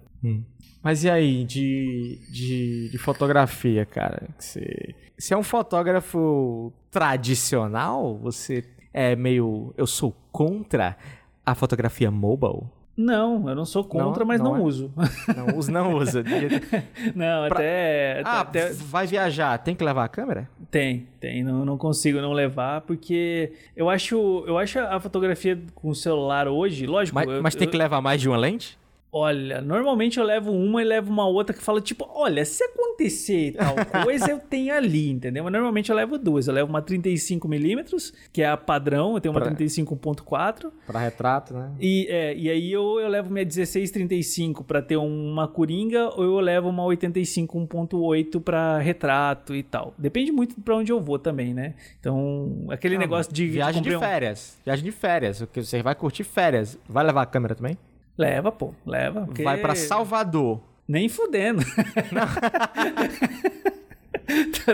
[0.82, 4.30] Mas e aí, de, de, de fotografia, cara?
[4.38, 8.18] Você, você é um fotógrafo tradicional?
[8.22, 8.64] Você
[8.94, 9.74] é meio.
[9.76, 10.96] Eu sou contra
[11.44, 12.62] a fotografia mobile?
[12.96, 14.60] Não, eu não sou contra, Não, mas não não, é?
[14.60, 14.92] uso.
[15.34, 16.22] Não, os não usa.
[17.14, 20.48] não, Pra- até, Ah, até vai viajar, tem que levar a câmera?
[20.70, 25.88] tem, tem, não, não consigo não levar porque eu acho, eu acho a fotografia com
[25.90, 28.78] o celular hoje, lógico, Mas, eu- mas tem eu- que levar mais de uma lente?
[29.12, 33.52] Olha, normalmente eu levo uma e levo uma outra que fala, tipo, olha, se acontecer
[33.54, 35.42] tal coisa, eu tenho ali, entendeu?
[35.42, 36.46] Mas normalmente eu levo duas.
[36.46, 40.70] Eu levo uma 35mm, que é a padrão, eu tenho uma Pra- 35.4.
[40.86, 41.72] Pra retrato, né?
[41.80, 46.40] E, é, e aí eu, eu levo minha 1635 pra ter uma coringa, ou eu
[46.40, 49.92] levo uma 85 1.8 pra retrato e tal.
[49.98, 51.74] Depende muito pra onde eu vou também, né?
[51.98, 53.46] Então, aquele Não, negócio de.
[53.48, 54.56] Viagem de um- férias.
[54.64, 55.40] Viagem de férias.
[55.54, 56.78] Você vai curtir férias.
[56.88, 57.76] Vai levar a câmera também?
[58.20, 59.22] Leva, pô, leva.
[59.22, 60.60] porque- Vai pra Salvador.
[60.86, 61.62] Nem fudendo.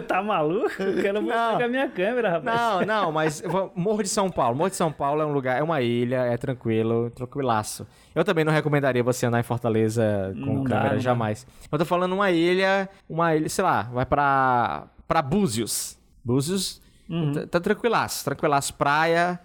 [0.06, 0.70] Tá- maluco?
[0.82, 1.58] Eu quero mostrar Não.
[1.58, 2.60] com a minha câmera, rapaz.
[2.60, 3.42] Não, não, mas
[3.74, 4.54] Morro de São Paulo.
[4.56, 7.86] Morro de São Paulo é um lugar, é uma ilha, é tranquilo, tranquilaço.
[8.14, 10.98] Eu também não recomendaria você andar em Fortaleza com Não câmera, não dá.
[10.98, 11.46] jamais.
[11.70, 15.96] Eu tô falando uma ilha, uma ilha, sei lá, vai pra, pra Búzios.
[16.24, 17.32] Búzios Uhum.
[17.32, 18.74] Tá, tá tranquilaço, tranquilaço.
[18.74, 19.38] Praia,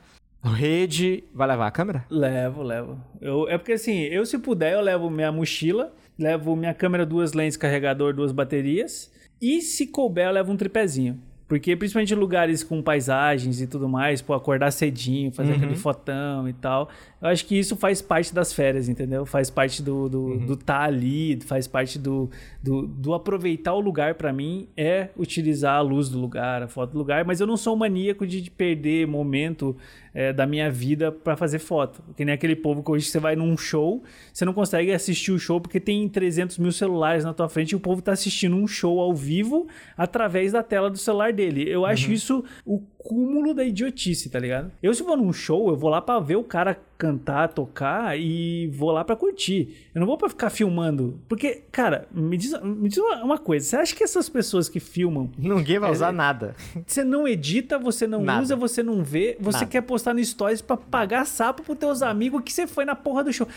[0.50, 1.24] rede.
[1.34, 2.06] Vai levar a câmera?
[2.10, 2.98] Levo, levo.
[3.20, 7.34] Eu, é porque assim, eu se puder, eu levo minha mochila, levo minha câmera, duas
[7.34, 9.12] lentes, carregador, duas baterias.
[9.42, 11.20] E se couber, eu levo um tripézinho.
[11.48, 15.58] Porque principalmente em lugares com paisagens e tudo mais, pô, acordar cedinho, fazer Uhum.
[15.58, 16.88] aquele fotão e tal.
[17.22, 19.26] Eu acho que isso faz parte das férias, entendeu?
[19.26, 20.46] Faz parte do do, Uhum.
[20.46, 22.30] do tá ali, faz parte do,
[22.64, 26.94] do, do aproveitar o lugar pra mim é utilizar a luz do lugar, a foto
[26.94, 29.76] do lugar, mas eu não sou um maníaco de perder momento
[30.14, 32.04] é, da minha vida pra fazer foto.
[32.16, 34.04] Que nem aquele povo que hoje você vai num show,
[34.34, 37.76] você não consegue assistir o show porque tem 300 mil celulares na tua frente e
[37.76, 41.70] o povo tá assistindo um show ao vivo através da tela do celular dele.
[41.70, 44.72] Eu acho isso o cúmulo da idiotice, tá ligado?
[44.82, 48.68] Eu se vou num show, eu vou lá pra ver o cara cantar, tocar e
[48.68, 49.90] vou lá pra curtir.
[49.96, 51.20] Eu não vou pra ficar filmando.
[51.28, 53.66] Porque, cara, me diz, me diz uma uma coisa.
[53.66, 56.56] Você acha que essas pessoas que filmam Ninguém vai É, usar nada.
[56.86, 58.44] você não edita, você não Nada.
[58.44, 59.70] usa, você não vê, você Nada.
[59.72, 63.24] quer postar no stories pra pagar sapo pros teus amigos que você foi na porra
[63.24, 63.48] do show.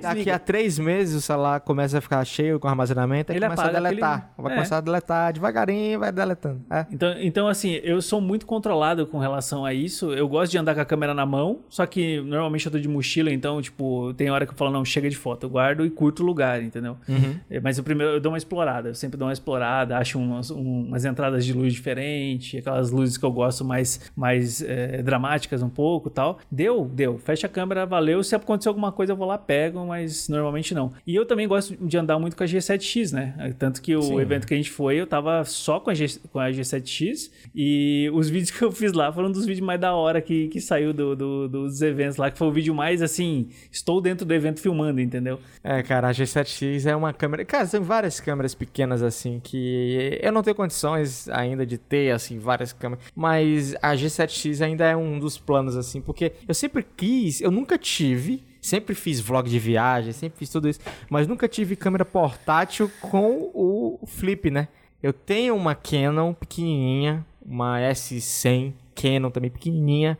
[0.00, 0.36] Daqui liga.
[0.36, 3.70] a três meses o celular começa a ficar cheio com armazenamento e Ele começa a
[3.70, 4.14] deletar.
[4.18, 4.54] aquele- Vai É.
[4.56, 6.62] começar a deletar devagarinho, vai deletando.
[6.70, 6.86] É.
[6.90, 10.12] Então, então, assim, eu sou muito controlado com relação a isso.
[10.12, 12.88] Eu gosto de andar com a câmera na mão, só que normalmente eu tô de
[12.88, 15.90] mochila, então, tipo, tem hora que eu falo, não, chega de foto, eu guardo e
[15.90, 16.96] curto o lugar, entendeu?
[17.08, 17.36] Uhum.
[17.50, 20.50] É, Mas o primeiro eu dou uma explorada, eu sempre dou uma explorada, acho umas,
[20.50, 25.62] um- umas entradas de luz diferentes, aquelas luzes que eu gosto mais, mais é, dramáticas
[25.62, 26.38] um pouco e tal.
[26.50, 27.18] Deu, deu.
[27.18, 28.22] Fecha a câmera, valeu.
[28.22, 30.92] Se acontecer alguma coisa, eu vou lá, pego, mas normalmente não.
[31.06, 33.54] E eu também gosto de andar muito com a G7X, né?
[33.58, 34.20] Tanto que o Sim.
[34.20, 38.10] evento que a gente foi, eu tava só com a, G, com a G7X e
[38.12, 40.60] os vídeos que eu fiz lá foram um dos vídeos mais da hora que, que
[40.60, 44.34] saiu do, do- dos eventos lá, que foi o vídeo mais assim, estou dentro do
[44.34, 45.38] evento filmando, entendeu?
[45.62, 47.44] É, cara, a G7X é uma câmera.
[47.44, 52.38] Cara, tem várias câmeras pequenas assim que eu não tenho condições ainda de ter assim
[52.38, 57.40] várias câmeras, mas a G7X ainda é um dos planos assim, porque eu sempre quis,
[57.40, 60.80] eu nunca tive Sempre fiz vlog de viagem, sempre fiz tudo isso,
[61.10, 64.68] mas nunca tive câmera portátil com o flip, né?
[65.02, 70.18] Eu tenho uma Canon pequenininha, uma S100 Canon também pequenininha,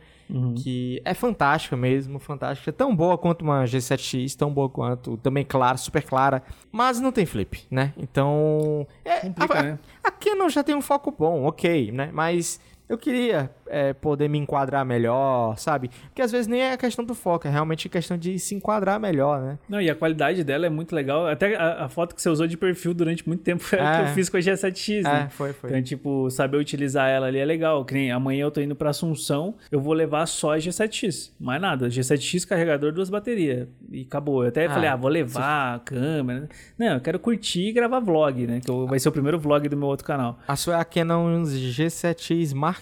[0.61, 2.71] que é fantástica mesmo, fantástica.
[2.73, 7.25] Tão boa quanto uma G7X, tão boa quanto, também clara, super clara, mas não tem
[7.25, 7.93] flip, né?
[7.97, 9.79] Então, é, Complica, a, né?
[10.03, 12.09] a Canon já tem um foco bom, ok, né?
[12.11, 15.89] Mas eu queria é, poder me enquadrar melhor, sabe?
[16.07, 19.41] Porque às vezes nem é questão do foco, é realmente questão de se enquadrar melhor,
[19.41, 19.59] né?
[19.67, 21.27] Não, e a qualidade dela é muito legal.
[21.27, 24.01] Até a, a foto que você usou de perfil durante muito tempo foi a que
[24.01, 24.09] É.
[24.09, 25.27] eu fiz com a G7X, É, né?
[25.31, 25.69] foi, foi.
[25.69, 27.83] Então, tipo, saber utilizar ela ali é legal.
[27.85, 31.31] Que nem amanhã eu tô indo pra Assunção, eu vou levar só a G7X.
[31.39, 31.87] Mais nada.
[31.89, 33.67] G7X, carregador, duas baterias.
[33.91, 34.43] E acabou.
[34.43, 36.47] Eu até Ah, falei, ah, vou levar a câmera.
[36.77, 38.59] Não, eu quero curtir e gravar vlog, né?
[38.63, 40.37] Que vai ser o primeiro vlog do meu outro canal.
[40.47, 42.74] A sua é a Canon G7X Mark,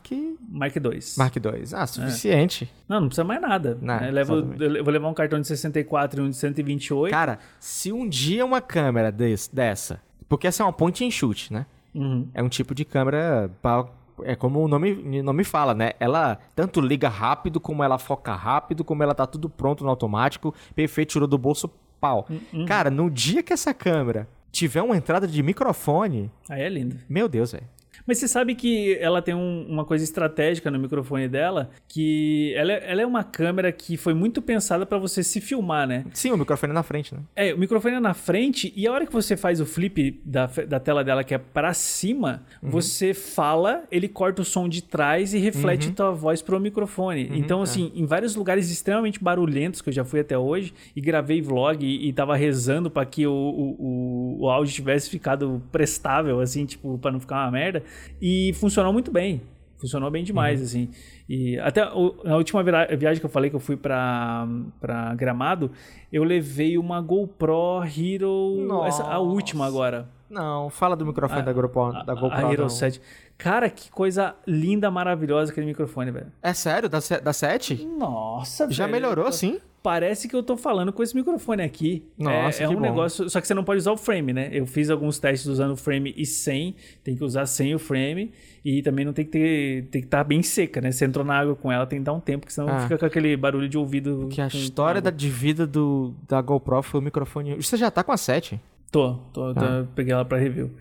[0.50, 1.14] Mark II.
[1.18, 1.44] Mark II.
[1.74, 2.72] Ah, suficiente.
[2.88, 3.78] Não, não precisa mais nada.
[3.82, 4.10] Não, né?
[4.10, 7.12] Eu levo- eu vou levar um cartão de 64 e um de 128.
[7.12, 11.52] Cara, se um dia uma câmera desse, dessa, porque essa é uma point and shoot,
[11.54, 11.66] né?
[11.94, 12.28] Uhum.
[12.34, 13.86] É um tipo de câmera pra-
[14.24, 15.92] é como o nome, o nome fala, né?
[16.00, 20.54] Ela tanto liga rápido, como ela foca rápido, como ela tá tudo pronto no automático,
[20.76, 21.70] perfeito, tirou do bolso,
[22.00, 22.28] pau.
[22.68, 26.98] Cara, no dia que essa câmera tiver uma entrada de microfone, Aí é lindo.
[27.10, 27.64] meu Deus, velho.
[28.06, 32.74] Mas você sabe que ela tem um- uma coisa estratégica no microfone dela, que ela,
[32.74, 36.06] é- ela é uma câmera que foi muito pensada pra você se filmar, né?
[36.14, 37.22] Sim, o microfone é na frente, né?
[37.36, 40.48] É, o microfone é na frente e a hora que você faz o flip da,
[40.68, 45.34] da tela dela, que é pra cima, você fala, ele corta o som de trás
[45.34, 47.30] e reflete tua voz pro microfone.
[47.38, 51.42] então, assim, em vários lugares extremamente barulhentos que eu já fui até hoje e gravei
[51.42, 56.40] vlog e, e tava rezando pra que o, o, o, o áudio tivesse ficado prestável,
[56.40, 57.84] assim, tipo, pra não ficar uma merda.
[58.22, 59.42] E funcionou muito bem.
[59.78, 60.90] Funcionou bem demais, assim.
[61.28, 64.48] E até o- na última viagem que eu falei que eu fui pra,
[64.80, 65.72] pra Gramado,
[66.12, 68.56] eu levei uma GoPro Hero.
[68.86, 70.08] Essa, a última agora.
[70.30, 72.70] Não, fala do microfone A- da GoPro, da GoPro a Hero não.
[72.70, 73.00] 7.
[73.38, 76.28] Cara, que coisa linda, maravilhosa aquele microfone, velho.
[76.42, 76.88] É sério?
[76.88, 77.86] Da, da 7?
[77.98, 78.94] Nossa, Já velho.
[79.02, 79.60] melhorou, sim?
[79.82, 82.08] Parece que eu tô falando com esse microfone aqui.
[82.18, 82.82] Nossa, é, é que um bom.
[82.84, 83.30] negócio.
[83.30, 84.48] Só que você não pode usar o frame, né?
[84.54, 86.74] Eu fiz alguns testes usando o frame e sem.
[87.04, 88.32] Tem que usar sem o frame.
[88.64, 89.88] E também não tem que ter.
[89.92, 90.90] Tem que estar bem seca, né?
[90.90, 92.80] Você entrou na água com ela, tem que dar um tempo, porque senão Ah.
[92.80, 94.30] fica com aquele barulho de ouvido.
[94.32, 97.54] Que a história da, de vida do, da GoPro foi o microfone.
[97.62, 98.58] Você já tá com a 7?
[98.90, 99.86] Tô, tô, tô Ah.
[99.94, 100.72] peguei ela pra review.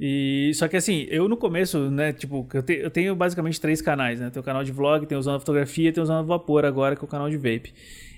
[0.00, 3.82] E só que assim, eu no começo, né, tipo, eu, te- eu tenho basicamente três
[3.82, 4.30] canais, né?
[4.30, 7.02] Tem o canal de vlog, tem o Zona Fotografia, tem o Zona Vapor agora, que
[7.02, 7.74] é o canal de vape.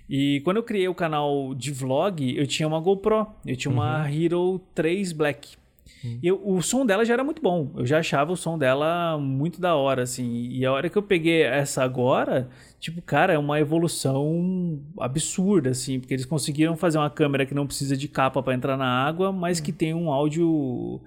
[0.08, 4.08] E quando eu criei o canal de vlog, eu tinha uma GoPro, eu tinha uma
[4.08, 5.56] Hero 3 Black.
[6.04, 6.18] Hum.
[6.22, 7.70] E eu, o som dela já era muito bom.
[7.76, 10.48] Eu já achava o som dela muito da hora, assim.
[10.50, 15.98] E a hora que eu peguei essa agora, tipo, cara, é uma evolução absurda, assim.
[15.98, 19.32] Porque eles conseguiram fazer uma câmera que não precisa de capa para entrar na água,
[19.32, 19.62] mas hum.
[19.62, 21.00] que tem um áudio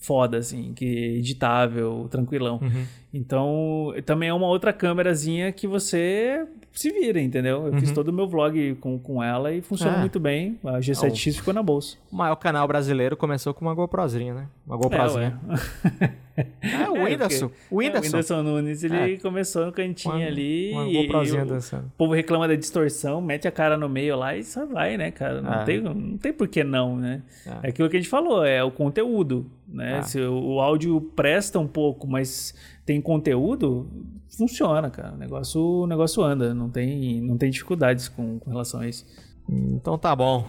[0.00, 0.86] foda, assim, que
[1.18, 2.58] editável, tranquilão.
[2.60, 2.86] Uhum.
[3.12, 7.66] Então, também é uma outra câmerazinha que você se vira, entendeu?
[7.66, 7.80] Eu uhum.
[7.80, 10.00] fiz todo o meu vlog com, com ela e funciona é.
[10.00, 10.58] muito bem.
[10.64, 11.96] A G7X ficou na bolsa.
[12.10, 14.46] O maior canal brasileiro começou com uma GoProzinha, né?
[14.66, 15.38] Uma GoProzinha.
[16.36, 17.46] É, é o é, Whindersson.
[17.46, 18.06] É, o Whindersson.
[18.08, 19.16] o Whindersson Nunes, ele é.
[19.18, 20.72] começou no cantinho uma, ali.
[20.72, 21.86] Uma GoProzinha dançando.
[21.86, 25.10] O povo reclama da distorção, mete a cara no meio lá e só vai, né,
[25.10, 25.42] cara?
[25.42, 25.64] Não, é.
[25.64, 27.22] tem, não tem por que não, né?
[27.62, 27.68] É.
[27.68, 30.02] aquilo que a gente falou, é o conteúdo, né?
[30.02, 32.54] Se o, o áudio presta um pouco, mas
[32.86, 33.88] tem conteúdo,
[34.36, 35.12] funciona, cara.
[35.12, 39.04] O negócio, o negócio anda, não tem, não tem dificuldades com, com relação a isso.
[39.48, 40.46] Então tá bom.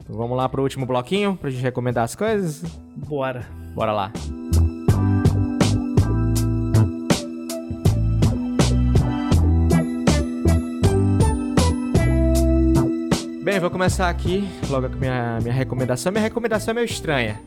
[0.00, 2.62] Então vamos lá pro último bloquinho pra gente recomendar as coisas?
[2.96, 3.46] Bora.
[3.74, 4.12] Bora lá.
[13.42, 16.12] Bem, vou começar aqui logo com minha, minha recomendação.
[16.12, 17.40] Minha recomendação é meio estranha.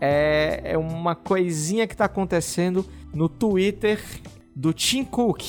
[0.00, 4.00] É, é uma coisinha que tá acontecendo no Twitter
[4.58, 5.40] do Tim Cook,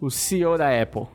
[0.00, 1.06] o CEO da Apple.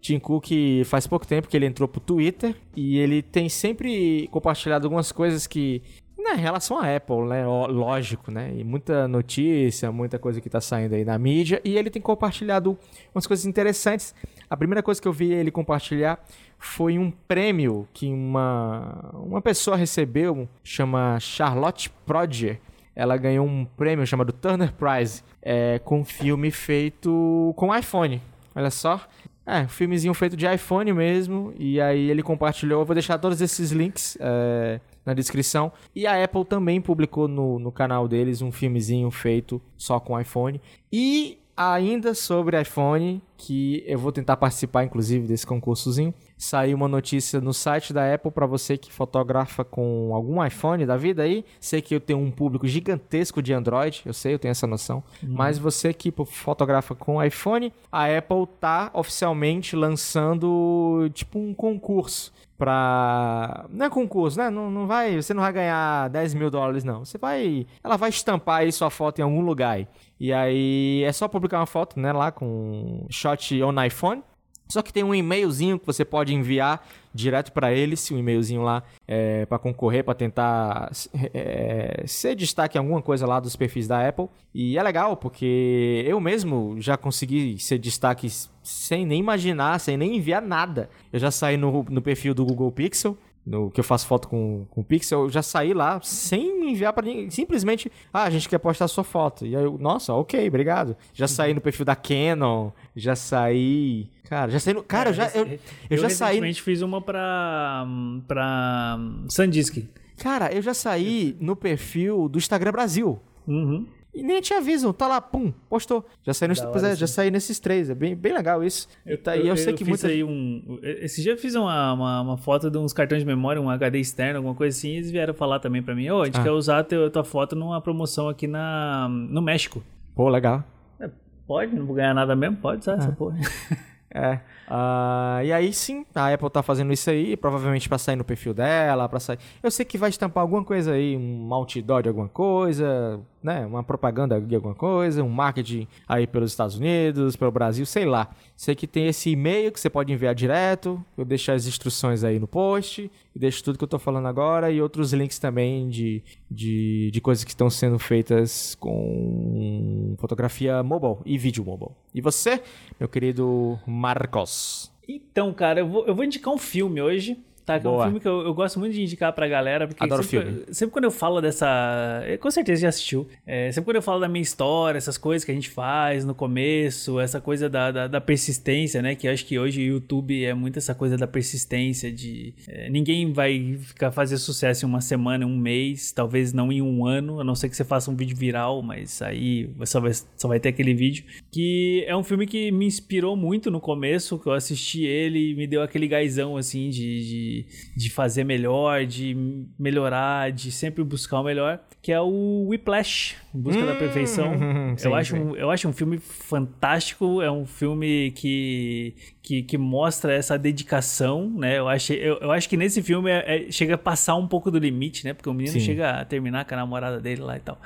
[0.00, 0.46] Tim Cook
[0.84, 5.48] faz pouco tempo que ele entrou pro Twitter e ele tem sempre compartilhado algumas coisas
[5.48, 5.82] que
[6.16, 7.44] na relação à Apple, né?
[7.44, 8.52] Lógico, né?
[8.56, 11.60] E muita notícia, muita coisa que tá saindo aí na mídia.
[11.64, 12.78] E ele tem compartilhado
[13.12, 14.14] umas coisas interessantes.
[14.48, 16.24] A primeira coisa que eu vi ele compartilhar
[16.56, 22.60] foi um prêmio que uma, uma pessoa recebeu, chama Charlotte Prodier
[22.94, 28.20] ela ganhou um prêmio chamado Turner Prize é, com um filme feito com iPhone.
[28.54, 29.00] Olha só.
[29.44, 31.52] É, um filmezinho feito de iPhone mesmo.
[31.58, 32.80] E aí ele compartilhou.
[32.80, 35.72] Eu vou deixar todos esses links é, na descrição.
[35.94, 40.60] E a Apple também publicou no, no canal deles um filmezinho feito só com iPhone.
[40.92, 46.14] E ainda sobre iPhone, que eu vou tentar participar inclusive desse concursozinho.
[46.42, 50.96] Saiu uma notícia no site da Apple para você que fotografa com algum iPhone da
[50.96, 51.44] vida aí.
[51.60, 55.04] Sei que eu tenho um público gigantesco de Android, eu sei, eu tenho essa noção.
[55.22, 55.34] Uhum.
[55.36, 63.66] Mas você que fotografa com iPhone, a Apple tá oficialmente lançando tipo um concurso pra.
[63.70, 64.50] Não é concurso, né?
[64.50, 65.14] Não, não vai.
[65.22, 67.04] Você não vai ganhar 10 mil dólares, não.
[67.04, 67.68] Você vai.
[67.84, 69.76] Ela vai estampar aí sua foto em algum lugar.
[69.76, 69.86] Aí.
[70.18, 72.12] E aí é só publicar uma foto, né?
[72.12, 74.24] Lá com shot on iPhone.
[74.72, 78.82] Só que tem um e-mailzinho que você pode enviar direto para eles, um e-mailzinho lá
[79.06, 80.90] é, para concorrer, para tentar
[81.34, 84.28] é, ser destaque em alguma coisa lá dos perfis da Apple.
[84.54, 88.28] E é legal porque eu mesmo já consegui ser destaque
[88.62, 90.88] sem nem imaginar, sem nem enviar nada.
[91.12, 94.66] Eu já saí no, no perfil do Google Pixel no que eu faço foto com,
[94.70, 97.30] com Pixel, eu já saí lá sem enviar para ninguém.
[97.30, 99.44] Simplesmente, ah, a gente quer postar sua foto.
[99.44, 100.96] E aí eu, nossa, ok, obrigado.
[101.12, 104.08] Já saí no perfil da Canon, já saí.
[104.32, 104.82] Cara, já saí no.
[104.82, 105.28] Cara, é, eu já.
[105.34, 105.58] Eu, eu,
[105.90, 106.54] eu já saí.
[106.54, 107.86] fiz uma pra.
[108.26, 108.98] pra.
[109.28, 109.84] Sandisk.
[110.16, 113.20] Cara, eu já saí no perfil do Instagram Brasil.
[113.46, 113.86] Uhum.
[114.14, 116.06] E nem te avisam, tá lá, pum, postou.
[116.22, 118.88] Já saí, no, hora, é, já saí nesses três, é bem, bem legal isso.
[119.04, 120.08] Eu, tá, eu, eu, eu sei que muita...
[120.08, 120.78] aí um.
[120.82, 123.98] Esse dia eu fiz uma, uma, uma, foto de uns cartões de memória, um HD
[124.00, 126.40] externo, alguma coisa assim, e eles vieram falar também pra mim, ô, oh, a gente
[126.40, 126.42] ah.
[126.42, 129.82] quer usar a tua, tua foto numa promoção aqui na, no México.
[130.14, 130.64] Pô, legal.
[130.98, 131.10] É,
[131.46, 133.04] pode, não vou ganhar nada mesmo, pode, sabe, ah.
[133.04, 133.36] essa porra.
[134.14, 134.40] É.
[134.68, 138.54] Uh, e aí sim, a Apple tá fazendo isso aí, provavelmente para sair no perfil
[138.54, 139.38] dela, para sair.
[139.62, 143.66] Eu sei que vai estampar alguma coisa aí, um outdoor de alguma coisa, né?
[143.66, 148.30] Uma propaganda de alguma coisa, um marketing aí pelos Estados Unidos, pelo Brasil, sei lá.
[148.56, 151.04] Sei que tem esse e-mail que você pode enviar direto.
[151.16, 153.10] Eu deixo as instruções aí no post.
[153.34, 157.44] Deixo tudo que eu tô falando agora e outros links também de, de, de coisas
[157.44, 161.92] que estão sendo feitas com fotografia mobile e vídeo mobile.
[162.14, 162.62] E você,
[163.00, 164.92] meu querido Marcos?
[165.08, 167.36] Então, cara, eu vou, eu vou indicar um filme hoje
[167.74, 170.02] Tá, que é um filme que eu, eu, gosto muito de indicar pra galera, porque
[170.02, 170.64] Adoro sempre, filme.
[170.74, 172.22] sempre quando eu falo dessa.
[172.24, 173.26] Eh, com certeza já assistiu.
[173.46, 176.34] É, sempre quando eu falo da minha história, essas coisas que a gente faz no
[176.34, 179.14] começo, essa coisa da, da, da persistência, né?
[179.14, 182.54] Que eu acho que hoje o YouTube é muito essa coisa da persistência, de.
[182.68, 186.82] É, ninguém vai ficar fazer sucesso em uma semana, em um mês, talvez não em
[186.82, 190.12] um ano, a não ser que você faça um vídeo viral, mas aí só vai,
[190.36, 191.24] só vai ter aquele vídeo.
[191.50, 195.54] Que é um filme que me inspirou muito no começo, que eu assisti ele e
[195.54, 199.36] me deu aquele gazão assim de, de de, de fazer melhor, de
[199.78, 204.52] melhorar, de sempre buscar o melhor, que é o Whiplash, Em Busca da Perfeição.
[204.52, 205.42] Hum, sim, eu, acho sim.
[205.42, 211.48] um, eu acho um filme fantástico, é um filme que, que, que mostra essa dedicação,
[211.50, 211.78] né?
[211.78, 214.70] Eu acho, eu, eu acho que nesse filme é- é- chega a passar um pouco
[214.70, 215.32] do limite, né?
[215.32, 215.80] Porque o menino Sim.
[215.80, 217.80] chega a terminar com a namorada dele lá e tal.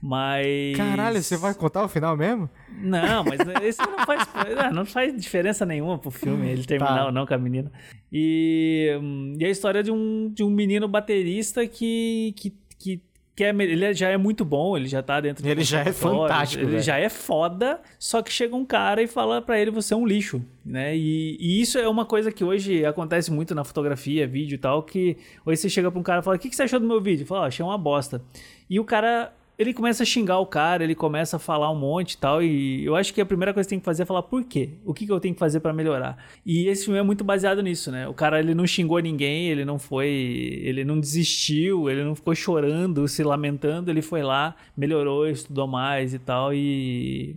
[0.00, 0.76] Mas.
[0.76, 2.48] Caralho, você vai contar o final mesmo?
[2.80, 4.28] Não, mas isso não faz,
[4.58, 7.06] ah, não faz diferença nenhuma pro filme, ele terminar Tá.
[7.06, 7.70] ou não com a menina.
[8.12, 13.00] E, hum, e a história de um, de um menino baterista que, que, que,
[13.34, 16.62] que é, ele já é muito bom, ele já tá dentro Ele já é fantástico,
[16.62, 16.82] Ele velho.
[16.82, 20.06] já é foda, só que chega um cara e fala pra ele, você é um
[20.06, 20.96] lixo, né?
[20.96, 24.82] E, e isso é uma coisa que hoje acontece muito na fotografia, vídeo e tal,
[24.82, 26.86] que hoje você chega pra um cara e fala, o que, que você achou do
[26.86, 27.26] meu vídeo?
[27.26, 28.22] Fala, "Ah, achei uma bosta.
[28.70, 32.12] E o cara ele começa a xingar o cara, ele começa a falar um monte
[32.12, 34.22] e tal, e eu acho que a primeira coisa que tem que fazer é falar
[34.22, 34.70] por quê?
[34.84, 36.18] O que, que eu tenho que fazer pra melhorar?
[36.44, 38.06] E esse filme é muito baseado nisso, né?
[38.06, 42.34] O cara, ele não xingou ninguém, ele não foi, ele não desistiu, ele não ficou
[42.34, 47.34] chorando, se lamentando, ele foi lá, melhorou, estudou mais e tal, e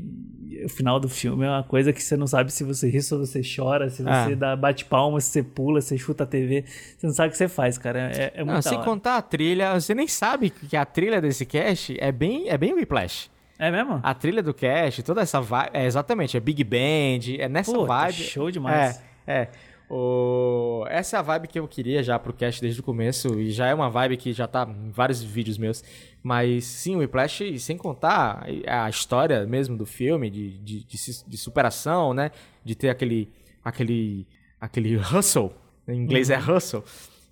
[0.66, 3.16] o final do filme é uma coisa que você não sabe se você ri se
[3.16, 6.66] você chora, se você dá bate palma, se você pula, se você chuta a TV,
[6.98, 8.86] você não sabe o que você faz, cara, é, é muito sem hora.
[8.86, 12.74] contar a trilha, você nem sabe que a trilha desse cast é bem, é bem
[12.74, 13.30] Whiplash.
[13.58, 14.00] É mesmo?
[14.02, 17.86] A trilha do cast, toda essa vibe, é exatamente, é Big Band, é nessa Puta,
[17.86, 18.14] vibe.
[18.14, 19.04] show demais.
[19.28, 19.50] É, é.
[19.90, 20.86] O...
[20.88, 23.68] Essa é a vibe que eu queria já pro cast desde o começo, e já
[23.68, 25.84] é uma vibe que já tá em vários vídeos meus.
[26.22, 30.98] Mas sim, o Whiplash, sem contar a história mesmo do filme, de, de, de,
[31.28, 32.32] de superação, né?
[32.64, 33.30] De ter aquele,
[33.64, 34.28] aquele,
[34.60, 35.54] aquele hustle,
[35.88, 36.84] em inglês é hustle.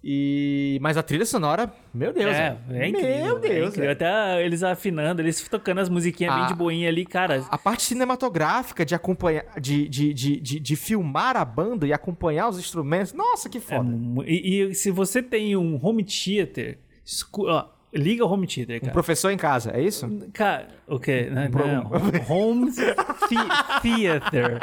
[0.03, 0.77] E...
[0.81, 3.25] Mas a trilha sonora, meu Deus, é, é incrível.
[3.25, 3.91] Meu é Deus, velho.
[3.91, 6.47] Até eles afinando, eles tocando as musiquinhas bem Ah.
[6.47, 7.43] de boinha ali, cara.
[7.49, 12.47] A parte cinematográfica de acompanhar, de, de, de, de, de filmar a banda e acompanhar
[12.47, 13.83] os instrumentos, nossa, que é foda.
[13.83, 17.67] mu- e, e se você tem um home theater, escu- ó,
[17.97, 18.93] liga o home theater, Um cara.
[18.93, 20.07] professor em casa, é isso?
[20.33, 21.29] Cara, o quê?
[21.51, 21.91] Pro- não,
[22.29, 22.71] home
[23.81, 24.59] theater.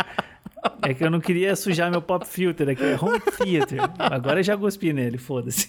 [0.82, 2.82] É que eu não queria sujar meu pop filter aqui.
[2.84, 3.80] É home theater.
[3.98, 5.68] Agora eu já cuspi nele, foda-se.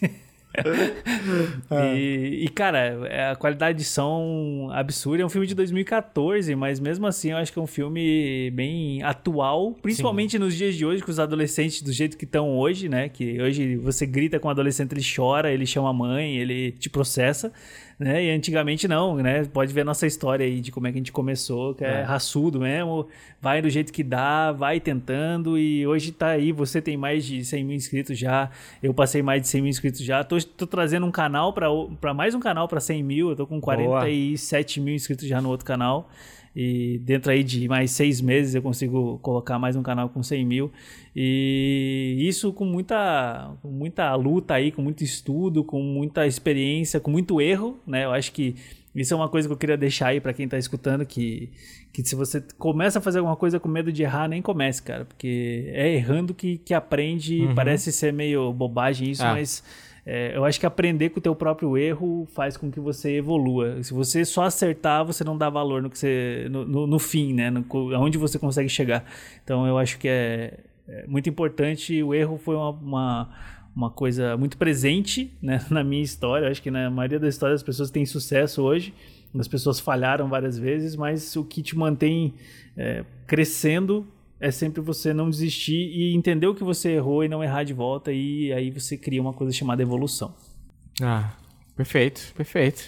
[1.95, 5.23] E, e, cara, é, a qualidade de som absurda.
[5.23, 9.01] É um filme de 2014, mas mesmo assim eu acho que é um filme bem
[9.03, 13.09] atual, principalmente nos dias de hoje, com os adolescentes do jeito que estão hoje, né?
[13.09, 16.89] Que hoje você grita com o adolescente, ele chora, ele chama a mãe, ele te
[16.89, 17.51] processa,
[17.99, 18.25] né?
[18.25, 19.45] E antigamente não, né?
[19.45, 22.01] Pode ver a nossa história aí de como é que a gente começou, que é,
[22.01, 22.01] É.
[22.03, 23.07] raçudo mesmo,
[23.41, 27.43] vai do jeito que dá, vai tentando e hoje tá aí, você tem mais de
[27.45, 28.49] 100 mil inscritos já,
[28.83, 32.35] eu passei mais de 100 mil inscritos já, tô, tô trazendo um canal pra mais
[32.35, 36.09] um canal pra 100 mil, eu tô com 47 mil inscritos já no outro canal.
[36.57, 40.45] E dentro aí de mais seis meses eu consigo colocar mais um canal com 100
[40.45, 40.71] mil.
[41.15, 47.09] E isso com muita, com muita luta aí, com muito estudo, com muita experiência, com
[47.09, 48.03] muito erro, né?
[48.03, 48.55] Eu acho que
[48.93, 51.49] isso é uma coisa que eu queria deixar aí pra quem tá escutando, que,
[51.93, 55.05] que se você começa a fazer alguma coisa com medo de errar, nem comece, cara.
[55.05, 59.33] Porque é errando que, que aprende, parece ser meio bobagem isso, Ah.
[59.33, 59.63] mas...
[60.07, 63.81] É, eu acho que aprender com o teu próprio erro faz com que você evolua.
[63.81, 67.33] Se você só acertar, você não dá valor no que você no, no, no fim,
[67.33, 67.49] né?
[67.49, 69.03] No, aonde você consegue chegar.
[69.43, 72.01] Então eu acho que é, é muito importante.
[72.01, 73.29] O erro foi uma, uma,
[73.75, 76.49] uma coisa muito presente né, na minha história.
[76.49, 78.93] Acho que na maioria das histórias as pessoas têm sucesso hoje.
[79.37, 82.33] As pessoas falharam várias vezes, mas o que te mantém
[82.77, 84.07] é, crescendo
[84.39, 87.73] é sempre você não desistir e entender o que você errou e não errar de
[87.73, 90.33] volta e aí você cria uma coisa chamada evolução.
[91.01, 91.33] Ah,
[91.75, 92.83] perfeito, perfeito.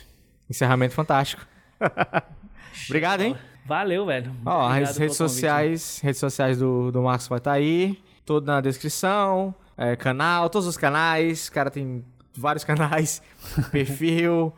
[0.50, 1.46] Encerramento fantástico.
[2.88, 3.36] Obrigado, hein?
[3.68, 4.32] Valeu, velho.
[4.46, 5.18] Ó, as redes convite.
[5.18, 10.66] sociais, redes sociais do, do Marcos vai estar aí, tudo na descrição, é, canal, todos
[10.66, 12.02] os canais, o cara tem
[12.34, 13.22] vários canais,
[13.70, 14.54] perfil,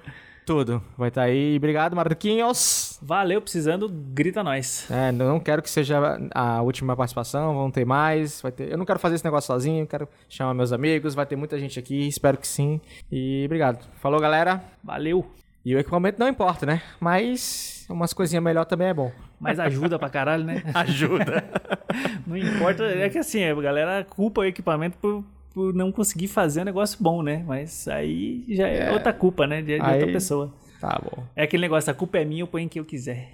[0.45, 1.57] tudo vai estar aí.
[1.57, 2.99] Obrigado, Marquinhos.
[3.01, 4.89] Valeu, precisando, grita nós.
[4.91, 5.97] É, não quero que seja
[6.36, 8.72] a última participação, vão ter mais, vai ter...
[8.72, 11.80] Eu não quero fazer esse negócio sozinho, quero chamar meus amigos, vai ter muita gente
[11.80, 12.80] aqui, espero que sim.
[13.12, 13.84] E obrigado.
[14.01, 14.64] Falou, galera.
[14.84, 15.26] Valeu.
[15.66, 16.82] E o equipamento não importa, né?
[16.99, 19.12] Mas umas coisinhas melhor também é bom.
[19.40, 20.64] Mas ajuda pra caralho, né?
[20.74, 21.44] Ajuda.
[22.26, 22.84] Não importa.
[22.86, 25.24] É que assim, a galera culpa o equipamento por,
[25.54, 27.44] por não conseguir fazer um negócio bom, né?
[27.48, 28.92] Mas aí já é, É.
[28.92, 29.62] outra culpa, né?
[29.62, 30.54] De, de Aí- outra pessoa.
[30.80, 31.24] tá bom.
[31.36, 33.34] É aquele negócio, a culpa é minha, eu ponho em quem eu quiser.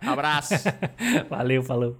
[0.00, 0.54] Abraço.
[1.28, 1.96] Valeu, falou.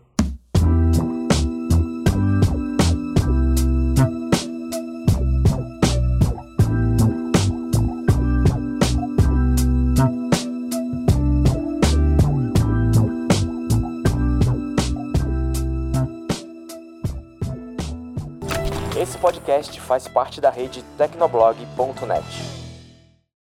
[19.18, 22.67] Esse podcast faz parte da rede tecnoblog.net.